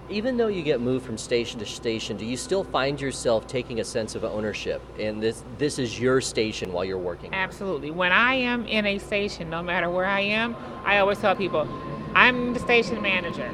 Even 0.08 0.36
though 0.36 0.48
you 0.48 0.62
get 0.62 0.80
moved 0.80 1.04
from 1.04 1.18
station 1.18 1.58
to 1.58 1.66
station, 1.66 2.16
do 2.16 2.26
you 2.26 2.36
still 2.36 2.62
find 2.62 3.00
yourself 3.00 3.46
taking 3.48 3.80
a 3.80 3.84
sense 3.84 4.14
of 4.14 4.22
ownership 4.22 4.82
and 4.98 5.20
this 5.20 5.42
this 5.58 5.78
is 5.78 5.98
your 5.98 6.20
station 6.20 6.72
while 6.72 6.84
you're 6.84 6.98
working? 6.98 7.34
Absolutely. 7.34 7.90
When 7.90 8.12
I 8.12 8.34
am 8.34 8.66
in 8.66 8.86
a 8.86 8.98
station, 8.98 9.50
no 9.50 9.62
matter 9.62 9.90
where 9.90 10.04
I 10.04 10.20
am, 10.20 10.54
I 10.84 10.98
always 10.98 11.18
tell 11.18 11.34
people, 11.34 11.66
I'm 12.14 12.54
the 12.54 12.60
station 12.60 13.02
manager. 13.02 13.50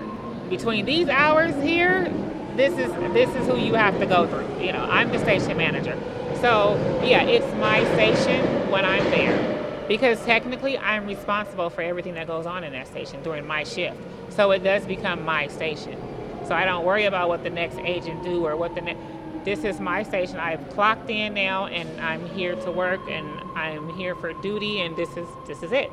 Between 0.50 0.84
these 0.84 1.08
hours 1.08 1.54
here, 1.62 2.12
this 2.56 2.72
is 2.72 2.92
this 3.14 3.30
is 3.36 3.46
who 3.46 3.56
you 3.56 3.74
have 3.74 3.98
to 4.00 4.06
go 4.06 4.26
through. 4.26 4.62
You 4.62 4.72
know, 4.72 4.82
I'm 4.82 5.10
the 5.10 5.20
station 5.20 5.56
manager. 5.56 5.96
So 6.40 6.74
yeah, 7.02 7.22
it's 7.22 7.46
my 7.54 7.82
station 7.94 8.70
when 8.70 8.84
I'm 8.84 9.04
there 9.04 9.59
because 9.90 10.24
technically 10.24 10.78
I'm 10.78 11.04
responsible 11.04 11.68
for 11.68 11.82
everything 11.82 12.14
that 12.14 12.28
goes 12.28 12.46
on 12.46 12.62
in 12.62 12.72
that 12.74 12.86
station 12.86 13.20
during 13.24 13.44
my 13.44 13.64
shift. 13.64 13.96
So 14.28 14.52
it 14.52 14.60
does 14.60 14.86
become 14.86 15.24
my 15.24 15.48
station. 15.48 16.00
So 16.46 16.54
I 16.54 16.64
don't 16.64 16.84
worry 16.84 17.06
about 17.06 17.28
what 17.28 17.42
the 17.42 17.50
next 17.50 17.76
agent 17.78 18.22
do 18.22 18.46
or 18.46 18.54
what 18.54 18.76
the 18.76 18.82
next. 18.82 19.00
This 19.44 19.64
is 19.64 19.80
my 19.80 20.04
station. 20.04 20.36
I've 20.36 20.70
clocked 20.70 21.10
in 21.10 21.34
now, 21.34 21.66
and 21.66 22.00
I'm 22.00 22.24
here 22.28 22.54
to 22.54 22.70
work, 22.70 23.00
and 23.10 23.26
I'm 23.56 23.92
here 23.96 24.14
for 24.14 24.32
duty, 24.34 24.80
and 24.80 24.96
this 24.96 25.08
is 25.16 25.26
this 25.48 25.60
is 25.64 25.72
it. 25.72 25.90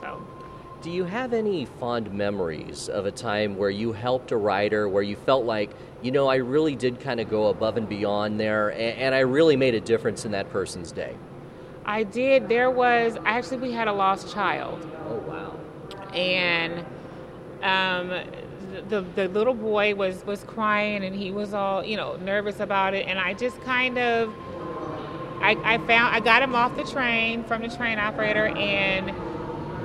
So. 0.00 0.20
Do 0.82 0.90
you 0.90 1.04
have 1.04 1.32
any 1.32 1.64
fond 1.64 2.12
memories 2.12 2.88
of 2.88 3.06
a 3.06 3.12
time 3.12 3.56
where 3.56 3.70
you 3.70 3.92
helped 3.92 4.32
a 4.32 4.36
rider 4.36 4.88
where 4.88 5.04
you 5.04 5.14
felt 5.14 5.44
like, 5.44 5.70
you 6.02 6.10
know, 6.10 6.26
I 6.26 6.36
really 6.36 6.74
did 6.74 6.98
kind 6.98 7.20
of 7.20 7.30
go 7.30 7.50
above 7.50 7.76
and 7.76 7.88
beyond 7.88 8.40
there, 8.40 8.70
and, 8.70 8.98
and 8.98 9.14
I 9.14 9.20
really 9.20 9.54
made 9.54 9.76
a 9.76 9.80
difference 9.80 10.24
in 10.24 10.32
that 10.32 10.50
person's 10.50 10.90
day? 10.90 11.14
I 11.86 12.02
did. 12.02 12.48
There 12.48 12.70
was 12.70 13.16
actually 13.24 13.58
we 13.58 13.72
had 13.72 13.88
a 13.88 13.92
lost 13.92 14.32
child. 14.32 14.86
Oh 15.08 15.16
wow! 15.18 15.56
And 16.12 16.84
um, 17.62 18.08
the 18.88 19.02
the 19.14 19.28
little 19.28 19.54
boy 19.54 19.94
was 19.94 20.26
was 20.26 20.42
crying 20.44 21.04
and 21.04 21.14
he 21.14 21.30
was 21.30 21.54
all 21.54 21.84
you 21.84 21.96
know 21.96 22.16
nervous 22.16 22.58
about 22.60 22.94
it, 22.94 23.06
and 23.06 23.18
I 23.20 23.34
just 23.34 23.60
kind 23.62 23.98
of 23.98 24.34
I, 25.40 25.56
I 25.64 25.78
found 25.78 26.14
I 26.14 26.20
got 26.20 26.42
him 26.42 26.56
off 26.56 26.76
the 26.76 26.84
train 26.84 27.44
from 27.44 27.62
the 27.62 27.68
train 27.68 27.98
operator 27.98 28.46
and. 28.48 29.14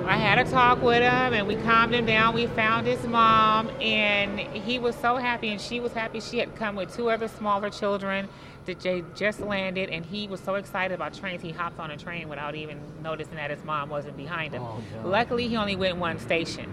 I 0.06 0.16
had 0.16 0.38
a 0.38 0.50
talk 0.50 0.82
with 0.82 1.02
him 1.02 1.32
and 1.32 1.46
we 1.46 1.56
calmed 1.56 1.94
him 1.94 2.06
down. 2.06 2.34
We 2.34 2.46
found 2.46 2.86
his 2.86 3.04
mom 3.06 3.70
and 3.80 4.40
he 4.40 4.78
was 4.78 4.96
so 4.96 5.16
happy 5.16 5.48
and 5.48 5.60
she 5.60 5.80
was 5.80 5.92
happy. 5.92 6.20
She 6.20 6.38
had 6.38 6.54
come 6.56 6.76
with 6.76 6.94
two 6.94 7.10
other 7.10 7.28
smaller 7.28 7.70
children 7.70 8.28
that 8.66 8.80
Jay 8.80 9.02
just 9.14 9.40
landed, 9.40 9.90
and 9.90 10.04
he 10.06 10.28
was 10.28 10.40
so 10.40 10.54
excited 10.54 10.94
about 10.94 11.14
trains, 11.14 11.42
he 11.42 11.50
hopped 11.50 11.78
on 11.78 11.90
a 11.90 11.96
train 11.96 12.28
without 12.28 12.54
even 12.54 12.78
noticing 13.02 13.34
that 13.34 13.50
his 13.50 13.64
mom 13.64 13.88
wasn't 13.88 14.16
behind 14.16 14.54
him. 14.54 14.62
Oh. 14.62 14.80
Luckily, 15.04 15.48
he 15.48 15.56
only 15.56 15.76
went 15.76 15.96
one 15.96 16.18
station, 16.18 16.70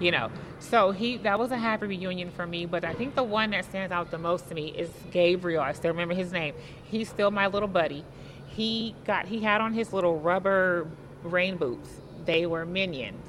you 0.00 0.10
know. 0.10 0.30
So 0.58 0.90
he 0.90 1.16
that 1.18 1.38
was 1.38 1.52
a 1.52 1.56
happy 1.56 1.86
reunion 1.86 2.30
for 2.32 2.46
me. 2.46 2.66
But 2.66 2.84
I 2.84 2.92
think 2.92 3.14
the 3.14 3.22
one 3.22 3.50
that 3.50 3.64
stands 3.64 3.92
out 3.92 4.10
the 4.10 4.18
most 4.18 4.48
to 4.48 4.54
me 4.54 4.68
is 4.68 4.90
Gabriel. 5.12 5.62
I 5.62 5.72
still 5.72 5.92
remember 5.92 6.14
his 6.14 6.32
name. 6.32 6.54
He's 6.84 7.08
still 7.08 7.30
my 7.30 7.46
little 7.46 7.68
buddy. 7.68 8.04
He 8.48 8.96
got 9.04 9.26
he 9.26 9.40
had 9.40 9.60
on 9.60 9.74
his 9.74 9.92
little 9.92 10.18
rubber 10.18 10.88
rain 11.22 11.56
boots. 11.56 11.88
They 12.28 12.44
were 12.44 12.66
minions. 12.66 13.26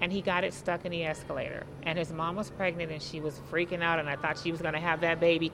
And 0.00 0.10
he 0.10 0.22
got 0.22 0.42
it 0.42 0.54
stuck 0.54 0.86
in 0.86 0.90
the 0.90 1.04
escalator. 1.04 1.64
And 1.82 1.98
his 1.98 2.10
mom 2.10 2.34
was 2.34 2.48
pregnant 2.48 2.90
and 2.90 3.02
she 3.02 3.20
was 3.20 3.38
freaking 3.52 3.82
out, 3.82 3.98
and 3.98 4.08
I 4.08 4.16
thought 4.16 4.38
she 4.38 4.50
was 4.50 4.62
going 4.62 4.72
to 4.72 4.80
have 4.80 5.02
that 5.02 5.20
baby. 5.20 5.52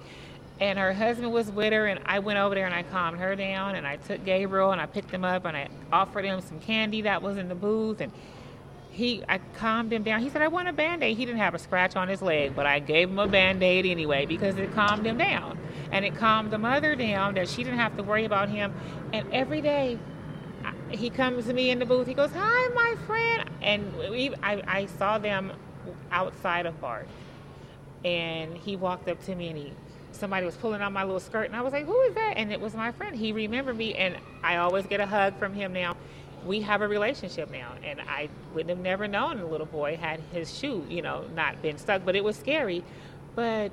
And 0.60 0.78
her 0.78 0.92
husband 0.92 1.32
was 1.32 1.50
with 1.50 1.72
her 1.72 1.88
and 1.88 1.98
i 2.06 2.20
went 2.20 2.38
over 2.38 2.54
there 2.54 2.64
and 2.64 2.74
i 2.74 2.84
calmed 2.84 3.18
her 3.18 3.34
down 3.34 3.74
and 3.74 3.84
i 3.84 3.96
took 3.96 4.24
gabriel 4.24 4.70
and 4.70 4.80
i 4.80 4.86
picked 4.86 5.10
him 5.10 5.24
up 5.24 5.46
and 5.46 5.56
i 5.56 5.66
offered 5.92 6.24
him 6.24 6.40
some 6.40 6.60
candy 6.60 7.02
that 7.02 7.20
was 7.22 7.36
in 7.38 7.48
the 7.48 7.56
booth 7.56 8.00
and 8.00 8.12
he 8.92 9.24
i 9.28 9.38
calmed 9.56 9.92
him 9.92 10.04
down. 10.04 10.22
He 10.22 10.30
said 10.30 10.42
i 10.42 10.46
want 10.46 10.68
a 10.68 10.72
band-aid. 10.72 11.16
He 11.16 11.24
didn't 11.24 11.40
have 11.40 11.56
a 11.56 11.58
scratch 11.58 11.96
on 11.96 12.06
his 12.06 12.22
leg 12.22 12.54
but 12.54 12.66
i 12.66 12.78
gave 12.78 13.10
him 13.10 13.18
a 13.18 13.26
band-aid 13.26 13.84
anyway 13.84 14.26
because 14.26 14.56
it 14.56 14.72
calmed 14.74 15.04
him 15.04 15.18
down. 15.18 15.58
And 15.90 16.04
it 16.04 16.14
calmed 16.14 16.52
the 16.52 16.58
mother 16.58 16.94
down 16.94 17.34
that 17.34 17.48
she 17.48 17.64
didn't 17.64 17.80
have 17.80 17.96
to 17.96 18.04
worry 18.04 18.24
about 18.24 18.48
him. 18.48 18.72
And 19.12 19.26
every 19.32 19.60
day 19.60 19.98
he 20.98 21.10
comes 21.10 21.46
to 21.46 21.52
me 21.52 21.70
in 21.70 21.78
the 21.78 21.86
booth 21.86 22.06
he 22.06 22.14
goes 22.14 22.30
hi 22.34 22.68
my 22.74 22.94
friend 23.06 23.48
and 23.62 23.96
we, 24.10 24.34
I, 24.42 24.62
I 24.66 24.86
saw 24.86 25.18
them 25.18 25.52
outside 26.10 26.66
of 26.66 26.80
BART 26.80 27.08
and 28.04 28.56
he 28.56 28.76
walked 28.76 29.08
up 29.08 29.22
to 29.24 29.34
me 29.34 29.48
and 29.48 29.58
he 29.58 29.72
somebody 30.14 30.46
was 30.46 30.56
pulling 30.56 30.80
on 30.80 30.92
my 30.92 31.04
little 31.04 31.20
skirt, 31.20 31.46
and 31.46 31.56
I 31.56 31.60
was 31.60 31.72
like, 31.72 31.86
"Who 31.86 32.00
is 32.02 32.14
that?" 32.14 32.34
And 32.36 32.52
it 32.52 32.60
was 32.60 32.74
my 32.74 32.92
friend. 32.92 33.16
He 33.16 33.32
remembered 33.32 33.76
me, 33.76 33.94
and 33.94 34.16
I 34.42 34.56
always 34.56 34.86
get 34.86 35.00
a 35.00 35.06
hug 35.06 35.38
from 35.38 35.54
him 35.54 35.72
now. 35.72 35.96
We 36.44 36.60
have 36.60 36.82
a 36.82 36.88
relationship 36.88 37.50
now, 37.50 37.72
and 37.82 38.00
I 38.00 38.28
would 38.54 38.68
have 38.68 38.78
never 38.78 39.08
known 39.08 39.38
the 39.38 39.46
little 39.46 39.66
boy 39.66 39.96
had 39.96 40.20
his 40.32 40.56
shoe, 40.56 40.84
you 40.88 41.02
know, 41.02 41.24
not 41.34 41.60
been 41.62 41.78
stuck. 41.78 42.04
But 42.04 42.16
it 42.16 42.24
was 42.24 42.36
scary. 42.36 42.84
But 43.34 43.72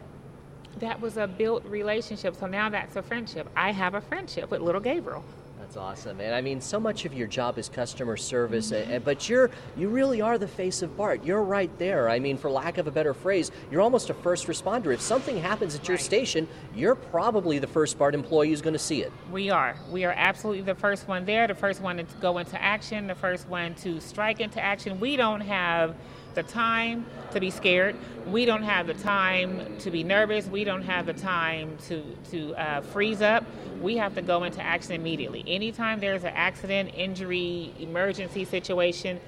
that 0.80 1.02
was 1.02 1.18
a 1.18 1.28
built 1.28 1.66
relationship. 1.66 2.36
So 2.36 2.48
now 2.48 2.70
that's 2.70 2.96
a 2.96 3.02
friendship. 3.02 3.48
I 3.56 3.72
have 3.72 3.94
a 3.94 4.02
friendship 4.02 4.50
with 4.50 4.62
little 4.62 4.82
Gabriel. 4.82 5.24
That's 5.72 6.02
awesome, 6.02 6.20
and 6.20 6.36
I 6.36 6.42
mean, 6.42 6.60
so 6.60 6.82
much 6.82 7.06
of 7.06 7.14
your 7.14 7.28
job 7.28 7.58
is 7.58 7.70
customer 7.70 8.18
service, 8.18 8.72
mm-hmm. 8.72 9.06
but 9.06 9.30
you're 9.30 9.50
you 9.78 9.88
really 9.88 10.20
are 10.20 10.38
the 10.38 10.46
face 10.46 10.82
of 10.82 10.98
BART. 10.98 11.24
You're 11.24 11.44
right 11.44 11.72
there. 11.80 12.10
I 12.10 12.20
mean, 12.20 12.38
for 12.38 12.52
lack 12.52 12.78
of 12.78 12.88
a 12.88 12.92
better 12.92 13.14
phrase, 13.14 13.52
you're 13.72 13.80
almost 13.80 14.10
a 14.10 14.14
first 14.14 14.48
responder. 14.48 14.94
If 14.94 15.00
something 15.00 15.38
happens 15.38 15.74
at 15.74 15.88
your 15.88 15.96
right. 15.96 16.04
station, 16.04 16.50
you're 16.76 16.96
probably 16.96 17.58
the 17.58 17.68
first 17.68 17.98
BART 17.98 18.16
employee 18.16 18.50
who's 18.50 18.60
going 18.60 18.74
to 18.74 18.80
see 18.80 19.02
it. 19.02 19.14
We 19.32 19.50
are. 19.50 19.78
We 19.90 20.04
are 20.04 20.14
absolutely 20.14 20.64
the 20.64 20.76
first 20.76 21.08
one 21.08 21.24
there, 21.24 21.48
the 21.48 21.56
first 21.56 21.80
one 21.80 21.96
to 21.96 22.06
go 22.20 22.40
into 22.40 22.62
action, 22.62 23.08
the 23.08 23.16
first 23.16 23.48
one 23.48 23.74
to 23.76 24.02
strike 24.02 24.42
into 24.42 24.60
action. 24.60 25.00
We 25.00 25.16
don't 25.16 25.40
have 25.40 25.96
the 26.36 26.44
time 26.44 27.06
to 27.32 27.40
be 27.40 27.50
scared. 27.50 27.96
We 28.28 28.46
don't 28.46 28.64
have 28.64 28.88
the 28.88 28.94
time 28.94 29.78
to 29.80 29.92
be 29.92 30.04
nervous. 30.04 30.48
We 30.48 30.64
don't 30.64 30.84
have 30.84 31.06
the 31.06 31.14
time 31.14 31.78
to, 31.88 32.04
to 32.32 32.54
uh, 32.56 32.82
freeze 32.82 33.22
up. 33.22 33.46
We 33.82 33.98
have 33.98 34.16
to 34.16 34.22
go 34.22 34.44
into 34.44 34.62
action 34.62 34.94
immediately. 34.94 35.44
Anytime 35.48 36.00
there's 36.00 36.24
an 36.24 36.34
accident, 36.36 36.92
injury, 36.96 37.74
emergency 37.80 38.46
situation, 38.46 39.20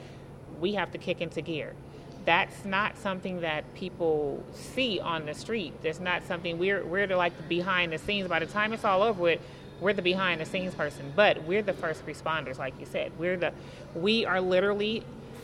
we 0.60 0.74
have 0.74 0.92
to 0.92 0.98
kick 0.98 1.22
into 1.22 1.42
gear. 1.42 1.74
That's 2.26 2.64
not 2.64 2.98
something 2.98 3.42
that 3.42 3.74
people 3.74 4.44
see 4.54 5.00
on 5.00 5.26
the 5.26 5.34
street. 5.34 5.74
That's 5.84 6.00
not 6.00 6.24
something 6.24 6.58
we're 6.58 6.86
we're 6.86 7.06
the, 7.06 7.18
like 7.18 7.36
the 7.36 7.44
behind 7.44 7.92
the 7.92 7.98
scenes. 7.98 8.30
By 8.30 8.40
the 8.40 8.46
time 8.46 8.72
it's 8.72 8.86
all 8.86 9.02
over 9.02 9.22
with, 9.22 9.42
we're 9.82 9.92
the 9.92 10.02
behind 10.02 10.40
the 10.40 10.46
scenes 10.46 10.74
person. 10.74 11.12
But 11.14 11.44
we're 11.44 11.64
the 11.64 11.74
first 11.74 12.06
responders, 12.06 12.58
like 12.58 12.80
you 12.80 12.86
said. 12.86 13.12
We're 13.20 13.36
the 13.36 13.54
we 13.94 14.26
are 14.26 14.40
literally 14.40 15.04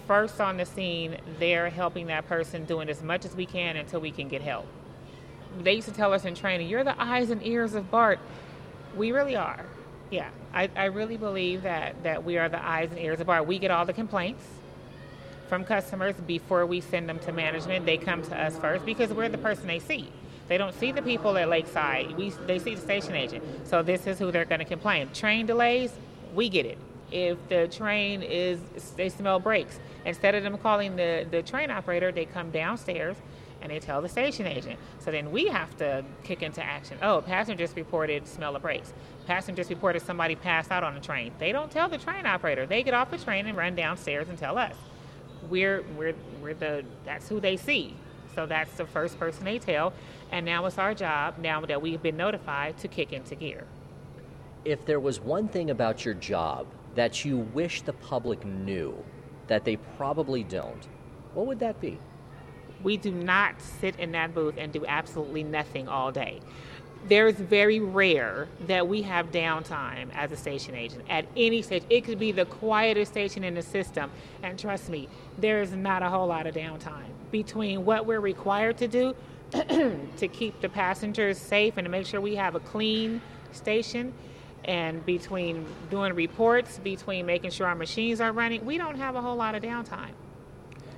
first 0.09 0.41
on 0.41 0.57
the 0.57 0.65
scene 0.65 1.15
there 1.37 1.69
helping 1.69 2.07
that 2.07 2.27
person, 2.27 2.65
doing 2.65 2.89
as 2.89 3.03
much 3.03 3.25
as 3.25 3.35
we 3.35 3.45
can 3.45 3.77
until 3.77 4.01
we 4.01 4.09
can 4.09 4.27
get 4.27 4.41
help. 4.41 4.65
They 5.61 5.73
used 5.73 5.87
to 5.87 5.93
tell 5.93 6.13
us 6.13 6.25
in 6.25 6.33
training, 6.33 6.67
you're 6.67 6.83
the 6.83 6.99
eyes 6.99 7.29
and 7.29 7.45
ears 7.45 7.75
of 7.75 7.91
BART. 7.91 8.19
We 8.97 9.11
really 9.11 9.35
are. 9.35 9.63
Yeah, 10.09 10.31
I, 10.51 10.67
I 10.75 10.85
really 10.85 11.17
believe 11.17 11.61
that, 11.61 12.01
that 12.01 12.23
we 12.23 12.39
are 12.39 12.49
the 12.49 12.59
eyes 12.59 12.89
and 12.89 12.97
ears 12.97 13.19
of 13.19 13.27
BART. 13.27 13.45
We 13.45 13.59
get 13.59 13.69
all 13.69 13.85
the 13.85 13.93
complaints 13.93 14.43
from 15.47 15.63
customers 15.63 16.15
before 16.25 16.65
we 16.65 16.81
send 16.81 17.07
them 17.07 17.19
to 17.19 17.31
management. 17.31 17.85
They 17.85 17.97
come 17.97 18.23
to 18.23 18.35
us 18.35 18.57
first 18.57 18.87
because 18.87 19.13
we're 19.13 19.29
the 19.29 19.37
person 19.37 19.67
they 19.67 19.77
see. 19.77 20.11
They 20.47 20.57
don't 20.57 20.73
see 20.73 20.91
the 20.91 21.03
people 21.03 21.37
at 21.37 21.49
Lakeside. 21.49 22.17
We, 22.17 22.31
they 22.47 22.57
see 22.57 22.73
the 22.73 22.81
station 22.81 23.13
agent. 23.13 23.43
So 23.67 23.83
this 23.83 24.07
is 24.07 24.17
who 24.17 24.31
they're 24.31 24.45
going 24.45 24.57
to 24.57 24.65
complain. 24.65 25.09
Train 25.13 25.45
delays, 25.45 25.93
we 26.33 26.49
get 26.49 26.65
it. 26.65 26.79
If 27.11 27.37
the 27.49 27.67
train 27.67 28.21
is, 28.21 28.59
they 28.95 29.09
smell 29.09 29.39
brakes, 29.39 29.79
Instead 30.05 30.35
of 30.35 30.43
them 30.43 30.57
calling 30.57 30.95
the, 30.95 31.25
the 31.29 31.43
train 31.43 31.69
operator, 31.69 32.11
they 32.11 32.25
come 32.25 32.51
downstairs 32.51 33.17
and 33.61 33.71
they 33.71 33.79
tell 33.79 34.01
the 34.01 34.07
station 34.07 34.47
agent. 34.47 34.79
So 34.99 35.11
then 35.11 35.31
we 35.31 35.47
have 35.47 35.75
to 35.77 36.05
kick 36.23 36.41
into 36.41 36.63
action. 36.63 36.97
Oh, 37.01 37.21
passenger 37.21 37.65
just 37.65 37.75
reported 37.75 38.25
smell 38.25 38.55
of 38.55 38.61
brakes. 38.61 38.93
Passenger 39.27 39.61
just 39.61 39.69
reported 39.69 40.01
somebody 40.01 40.35
passed 40.35 40.71
out 40.71 40.83
on 40.83 40.95
the 40.95 41.01
train. 41.01 41.33
They 41.39 41.51
don't 41.51 41.69
tell 41.69 41.89
the 41.89 41.97
train 41.97 42.25
operator. 42.25 42.65
They 42.65 42.83
get 42.83 42.93
off 42.93 43.11
the 43.11 43.17
train 43.17 43.47
and 43.47 43.57
run 43.57 43.75
downstairs 43.75 44.29
and 44.29 44.37
tell 44.37 44.57
us. 44.57 44.75
We're 45.49 45.83
we're 45.97 46.15
we're 46.41 46.53
the 46.53 46.85
that's 47.05 47.27
who 47.27 47.39
they 47.39 47.57
see. 47.57 47.95
So 48.35 48.45
that's 48.45 48.73
the 48.75 48.85
first 48.85 49.19
person 49.19 49.43
they 49.43 49.59
tell. 49.59 49.93
And 50.31 50.45
now 50.45 50.65
it's 50.65 50.77
our 50.77 50.93
job, 50.93 51.37
now 51.39 51.65
that 51.65 51.81
we've 51.81 52.01
been 52.01 52.15
notified, 52.15 52.77
to 52.77 52.87
kick 52.87 53.11
into 53.11 53.35
gear. 53.35 53.65
If 54.63 54.85
there 54.85 54.99
was 54.99 55.19
one 55.19 55.47
thing 55.47 55.69
about 55.69 56.05
your 56.05 56.13
job 56.13 56.67
that 56.95 57.25
you 57.25 57.37
wish 57.37 57.81
the 57.81 57.93
public 57.93 58.45
knew, 58.45 58.95
that 59.47 59.65
they 59.65 59.75
probably 59.75 60.43
don't, 60.43 60.87
what 61.33 61.47
would 61.47 61.59
that 61.59 61.79
be? 61.79 61.99
We 62.83 62.97
do 62.97 63.11
not 63.11 63.61
sit 63.61 63.97
in 63.99 64.11
that 64.13 64.33
booth 64.33 64.55
and 64.57 64.71
do 64.71 64.85
absolutely 64.85 65.43
nothing 65.43 65.87
all 65.87 66.11
day. 66.11 66.39
There's 67.07 67.35
very 67.35 67.79
rare 67.79 68.47
that 68.67 68.87
we 68.87 69.03
have 69.03 69.31
downtime 69.31 70.09
as 70.13 70.31
a 70.31 70.37
station 70.37 70.75
agent 70.75 71.05
at 71.09 71.25
any 71.37 71.61
station. 71.61 71.87
It 71.89 72.03
could 72.03 72.19
be 72.19 72.31
the 72.31 72.45
quietest 72.45 73.11
station 73.11 73.43
in 73.43 73.53
the 73.53 73.61
system, 73.61 74.11
and 74.43 74.59
trust 74.59 74.89
me, 74.89 75.07
there 75.37 75.61
is 75.61 75.71
not 75.71 76.03
a 76.03 76.09
whole 76.09 76.27
lot 76.27 76.45
of 76.45 76.55
downtime 76.55 77.07
between 77.31 77.85
what 77.85 78.05
we're 78.05 78.19
required 78.19 78.77
to 78.79 78.87
do 78.87 79.15
to 79.51 80.27
keep 80.27 80.59
the 80.61 80.69
passengers 80.69 81.37
safe 81.37 81.75
and 81.77 81.85
to 81.85 81.89
make 81.89 82.05
sure 82.05 82.19
we 82.19 82.35
have 82.35 82.55
a 82.55 82.59
clean 82.59 83.21
station 83.51 84.13
and 84.65 85.05
between 85.05 85.65
doing 85.89 86.13
reports, 86.13 86.79
between 86.79 87.25
making 87.25 87.51
sure 87.51 87.67
our 87.67 87.75
machines 87.75 88.21
are 88.21 88.31
running, 88.31 88.65
we 88.65 88.77
don't 88.77 88.97
have 88.97 89.15
a 89.15 89.21
whole 89.21 89.35
lot 89.35 89.55
of 89.55 89.63
downtime. 89.63 90.11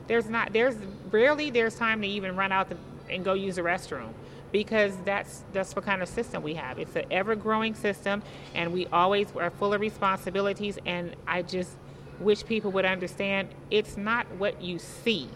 There's 0.07 0.27
not 0.27 0.51
there's 0.53 0.75
rarely 1.09 1.49
there's 1.49 1.75
time 1.75 2.01
to 2.01 2.07
even 2.07 2.35
run 2.35 2.51
out 2.51 2.69
the, 2.69 2.77
and 3.09 3.23
go 3.23 3.33
use 3.33 3.55
the 3.55 3.61
restroom 3.61 4.09
because 4.51 4.93
that's 5.05 5.43
that's 5.53 5.75
what 5.75 5.85
kind 5.85 6.01
of 6.01 6.09
system 6.09 6.43
we 6.43 6.55
have. 6.55 6.79
It's 6.79 6.95
an 6.95 7.05
ever 7.11 7.35
growing 7.35 7.75
system 7.75 8.23
and 8.53 8.73
we 8.73 8.87
always 8.87 9.27
are 9.35 9.49
full 9.51 9.73
of 9.73 9.81
responsibilities 9.81 10.77
and 10.85 11.15
I 11.27 11.43
just 11.43 11.77
wish 12.19 12.45
people 12.45 12.71
would 12.71 12.85
understand 12.85 13.49
it's 13.69 13.97
not 13.97 14.29
what 14.37 14.61
you 14.61 14.79
see. 14.79 15.29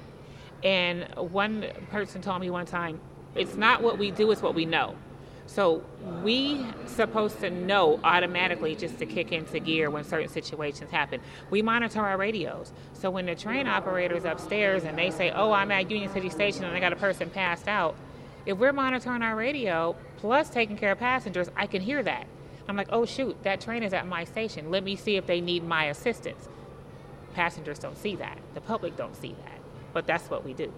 And 0.64 1.04
one 1.16 1.66
person 1.92 2.22
told 2.22 2.42
me 2.42 2.50
one 2.50 2.66
time, 2.66 3.00
it's 3.36 3.56
not 3.56 3.82
what 3.82 3.98
we 3.98 4.12
do, 4.12 4.32
it's 4.32 4.42
what 4.42 4.56
we 4.56 4.66
know. 4.66 4.96
So 5.48 5.84
we 6.24 6.66
supposed 6.86 7.40
to 7.42 7.50
know 7.50 8.00
automatically 8.04 8.76
just 8.76 8.98
to 9.00 9.06
kick 9.06 9.32
into 9.32 9.60
gear 9.60 9.90
when 9.90 10.04
certain 10.04 10.30
situations 10.30 10.92
happen. 10.92 11.22
We 11.50 11.62
monitor 11.62 12.02
our 12.02 12.18
radios. 12.18 12.72
So 12.94 13.10
when 13.10 13.26
the 13.26 13.36
train 13.36 13.68
operator's 13.68 14.26
upstairs 14.26 14.84
and 14.84 14.98
they 14.98 15.12
say, 15.12 15.32
"Oh, 15.32 15.52
I'm 15.52 15.72
at 15.72 15.90
Union 15.90 16.12
City 16.12 16.30
Station 16.30 16.64
and 16.64 16.76
I 16.76 16.80
got 16.80 16.94
a 16.94 16.98
person 16.98 17.30
passed 17.30 17.68
out," 17.68 17.96
if 18.46 18.58
we're 18.58 18.74
monitoring 18.74 19.22
our 19.22 19.36
radio 19.36 19.96
plus 20.18 20.50
taking 20.50 20.78
care 20.78 20.92
of 20.92 21.00
passengers, 21.00 21.50
I 21.56 21.68
can 21.68 21.82
hear 21.82 22.02
that. 22.04 22.26
I'm 22.68 22.76
like, 22.76 22.90
"Oh 22.92 23.06
shoot, 23.06 23.42
that 23.44 23.62
train 23.62 23.84
is 23.84 23.94
at 23.94 24.08
my 24.08 24.24
station. 24.24 24.72
Let 24.72 24.84
me 24.84 24.96
see 24.96 25.16
if 25.16 25.28
they 25.28 25.42
need 25.42 25.64
my 25.64 25.86
assistance." 25.86 26.50
Passengers 27.34 27.80
don't 27.80 27.98
see 27.98 28.16
that. 28.16 28.40
The 28.56 28.62
public 28.62 28.98
don't 28.98 29.16
see 29.16 29.36
that. 29.44 29.60
But 29.94 30.08
that's 30.08 30.30
what 30.30 30.44
we 30.44 30.54
do. 30.54 30.74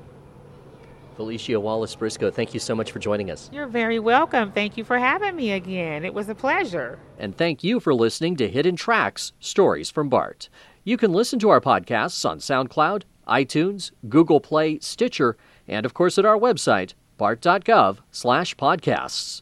Felicia 1.18 1.60
Wallace 1.60 1.96
Briscoe, 1.96 2.32
thank 2.32 2.54
you 2.54 2.60
so 2.60 2.76
much 2.76 2.92
for 2.92 3.00
joining 3.00 3.32
us. 3.32 3.50
You're 3.52 3.68
very 3.68 3.98
welcome. 3.98 4.52
Thank 4.52 4.78
you 4.78 4.84
for 4.84 5.00
having 5.00 5.36
me 5.36 5.52
again. 5.52 6.06
It 6.06 6.14
was 6.14 6.30
a 6.30 6.36
pleasure. 6.36 7.00
And 7.18 7.36
thank 7.36 7.64
you 7.64 7.80
for 7.80 7.96
listening 7.96 8.36
to 8.38 8.48
Hidden 8.48 8.76
Tracks 8.76 9.34
Stories 9.40 9.90
from 9.90 10.10
BART. 10.10 10.48
You 10.84 10.96
can 10.96 11.12
listen 11.12 11.40
to 11.40 11.50
our 11.50 11.60
podcasts 11.60 12.30
on 12.30 12.38
SoundCloud, 12.38 13.02
iTunes, 13.28 13.90
Google 14.08 14.40
Play, 14.40 14.78
Stitcher, 14.80 15.38
and 15.68 15.88
of 15.88 15.96
course 15.96 16.20
at 16.20 16.26
our 16.26 16.38
website, 16.38 16.94
bart.gov/podcasts. 17.18 19.42